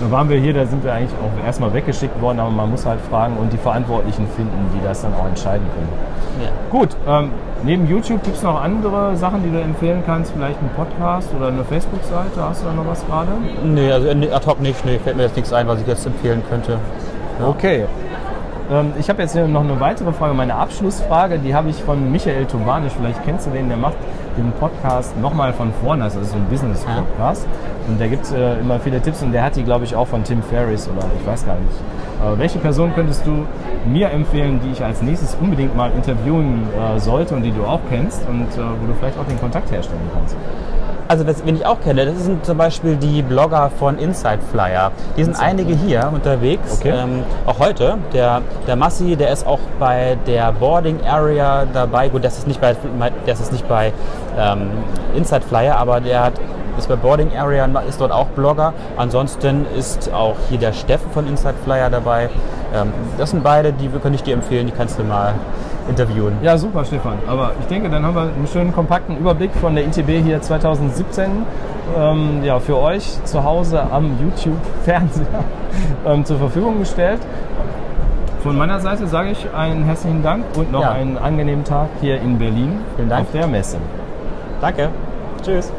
Da 0.00 0.10
waren 0.10 0.30
wir 0.30 0.38
hier, 0.38 0.54
da 0.54 0.64
sind 0.64 0.82
wir 0.82 0.92
eigentlich 0.94 1.12
auch 1.12 1.44
erstmal 1.44 1.74
weggeschickt 1.74 2.20
worden, 2.22 2.40
aber 2.40 2.50
man 2.50 2.70
muss 2.70 2.86
halt 2.86 3.00
fragen 3.02 3.36
und 3.36 3.52
die 3.52 3.58
Verantwortlichen 3.58 4.26
finden, 4.34 4.70
die 4.74 4.82
das 4.82 5.02
dann 5.02 5.12
auch 5.14 5.26
entscheiden 5.26 5.66
können. 5.74 5.88
Ja. 6.42 6.50
Gut, 6.70 6.96
ähm, 7.06 7.32
neben 7.64 7.86
YouTube 7.86 8.22
gibt 8.22 8.36
es 8.36 8.42
noch 8.42 8.62
andere 8.62 9.14
Sachen, 9.16 9.42
die 9.42 9.50
du 9.50 9.60
empfehlen 9.60 10.02
kannst, 10.06 10.32
vielleicht 10.32 10.58
einen 10.58 10.70
Podcast 10.70 11.28
oder 11.36 11.48
eine 11.48 11.64
Facebook-Seite, 11.64 12.42
hast 12.42 12.62
du 12.62 12.68
da 12.68 12.72
noch 12.72 12.86
was 12.86 13.04
gerade? 13.06 13.28
Nee, 13.62 13.92
also 13.92 14.08
äh, 14.08 14.32
ad 14.32 14.46
hoc 14.46 14.60
nicht. 14.60 14.82
Nee, 14.86 14.98
fällt 14.98 15.16
mir 15.16 15.24
jetzt 15.24 15.36
nichts 15.36 15.52
ein, 15.52 15.68
was 15.68 15.80
ich 15.82 15.86
jetzt 15.86 16.06
empfehlen 16.06 16.42
könnte. 16.48 16.78
Ja. 17.38 17.46
Okay. 17.46 17.84
Ähm, 18.70 18.92
ich 18.98 19.10
habe 19.10 19.20
jetzt 19.20 19.32
hier 19.32 19.46
noch 19.48 19.62
eine 19.62 19.78
weitere 19.80 20.12
Frage, 20.12 20.32
meine 20.32 20.54
Abschlussfrage, 20.54 21.38
die 21.38 21.54
habe 21.54 21.68
ich 21.68 21.82
von 21.82 22.10
Michael 22.10 22.46
Tobanisch, 22.46 22.92
vielleicht 22.98 23.22
kennst 23.24 23.46
du 23.46 23.50
den, 23.50 23.68
der 23.68 23.76
macht 23.76 23.96
den 24.40 24.52
Podcast 24.52 25.16
nochmal 25.18 25.52
von 25.52 25.72
vorne, 25.82 26.04
das 26.04 26.16
ist 26.16 26.30
so 26.30 26.36
ein 26.36 26.46
Business-Podcast. 26.46 27.46
Und 27.88 28.00
da 28.00 28.06
gibt 28.06 28.24
es 28.24 28.32
äh, 28.32 28.60
immer 28.60 28.78
viele 28.78 29.00
Tipps 29.00 29.22
und 29.22 29.32
der 29.32 29.42
hat 29.42 29.56
die, 29.56 29.62
glaube 29.62 29.84
ich, 29.84 29.94
auch 29.94 30.06
von 30.06 30.24
Tim 30.24 30.42
Ferriss 30.42 30.88
oder 30.88 31.06
ich 31.18 31.26
weiß 31.26 31.46
gar 31.46 31.56
nicht. 31.56 31.74
Aber 32.22 32.38
welche 32.38 32.58
Person 32.58 32.94
könntest 32.94 33.26
du 33.26 33.46
mir 33.86 34.10
empfehlen, 34.10 34.60
die 34.62 34.72
ich 34.72 34.84
als 34.84 35.02
nächstes 35.02 35.36
unbedingt 35.40 35.76
mal 35.76 35.90
interviewen 35.92 36.68
äh, 36.78 36.98
sollte 36.98 37.34
und 37.34 37.42
die 37.42 37.52
du 37.52 37.64
auch 37.64 37.80
kennst 37.88 38.26
und 38.28 38.42
äh, 38.42 38.58
wo 38.80 38.86
du 38.86 38.94
vielleicht 38.98 39.18
auch 39.18 39.26
den 39.26 39.40
Kontakt 39.40 39.70
herstellen 39.70 40.02
kannst? 40.14 40.36
Also 41.10 41.26
was, 41.26 41.44
wen 41.44 41.56
ich 41.56 41.66
auch 41.66 41.80
kenne, 41.80 42.06
das 42.06 42.22
sind 42.22 42.46
zum 42.46 42.56
Beispiel 42.56 42.94
die 42.94 43.20
Blogger 43.22 43.68
von 43.80 43.98
Inside 43.98 44.38
Flyer. 44.52 44.92
Die 45.16 45.24
sind 45.24 45.32
Inside 45.32 45.44
einige 45.44 45.74
hier 45.74 46.08
unterwegs, 46.14 46.78
Okay. 46.78 46.94
ähm, 46.96 47.24
auch 47.46 47.58
heute. 47.58 47.98
Der, 48.12 48.42
der 48.68 48.76
Massi, 48.76 49.16
der 49.16 49.32
ist 49.32 49.44
auch 49.44 49.58
bei 49.80 50.16
der 50.28 50.52
Boarding 50.52 51.00
Area 51.04 51.66
dabei. 51.74 52.08
Gut, 52.10 52.22
das 52.22 52.38
ist 52.38 52.46
nicht 52.46 52.60
bei, 52.60 52.76
das 53.26 53.40
ist 53.40 53.50
nicht 53.50 53.68
bei 53.68 53.92
ähm, 54.38 54.70
Inside 55.16 55.42
Flyer, 55.42 55.76
aber 55.78 56.00
der 56.00 56.22
hat, 56.26 56.34
ist 56.80 56.88
bei 56.88 56.96
Boarding 56.96 57.30
Area, 57.36 57.66
ist 57.88 58.00
dort 58.00 58.12
auch 58.12 58.26
Blogger. 58.28 58.72
Ansonsten 58.96 59.66
ist 59.78 60.12
auch 60.12 60.36
hier 60.48 60.58
der 60.58 60.72
Steffen 60.72 61.10
von 61.12 61.26
Inside 61.26 61.54
Flyer 61.64 61.90
dabei. 61.90 62.28
Ähm, 62.74 62.92
das 63.18 63.30
sind 63.30 63.42
beide, 63.42 63.72
die 63.72 63.88
könnte 63.88 64.14
ich 64.14 64.22
dir 64.22 64.34
empfehlen, 64.34 64.66
die 64.66 64.72
kannst 64.72 64.98
du 64.98 65.04
mal 65.04 65.34
interviewen. 65.88 66.36
Ja, 66.42 66.56
super, 66.58 66.84
Stefan. 66.84 67.14
Aber 67.26 67.52
ich 67.60 67.66
denke, 67.66 67.88
dann 67.90 68.04
haben 68.04 68.14
wir 68.14 68.22
einen 68.22 68.46
schönen 68.52 68.72
kompakten 68.72 69.16
Überblick 69.16 69.52
von 69.60 69.74
der 69.74 69.84
ITB 69.86 70.22
hier 70.24 70.40
2017 70.40 71.30
ähm, 71.98 72.40
ja, 72.44 72.58
für 72.60 72.78
euch 72.78 73.18
zu 73.24 73.42
Hause 73.42 73.82
am 73.90 74.12
YouTube-Fernseher 74.22 75.26
ähm, 76.06 76.24
zur 76.24 76.38
Verfügung 76.38 76.78
gestellt. 76.78 77.20
Von 78.42 78.56
meiner 78.56 78.80
Seite 78.80 79.06
sage 79.06 79.30
ich 79.30 79.46
einen 79.54 79.84
herzlichen 79.84 80.22
Dank 80.22 80.44
und 80.56 80.72
noch 80.72 80.80
Ja. 80.82 80.92
einen 80.92 81.18
angenehmen 81.18 81.64
Tag 81.64 81.88
hier 82.00 82.20
in 82.20 82.38
Berlin 82.38 82.80
Vielen 82.96 83.08
Dank. 83.08 83.22
auf 83.22 83.32
der 83.32 83.46
Messe. 83.46 83.76
Danke. 84.60 84.88
Tschüss. 85.42 85.72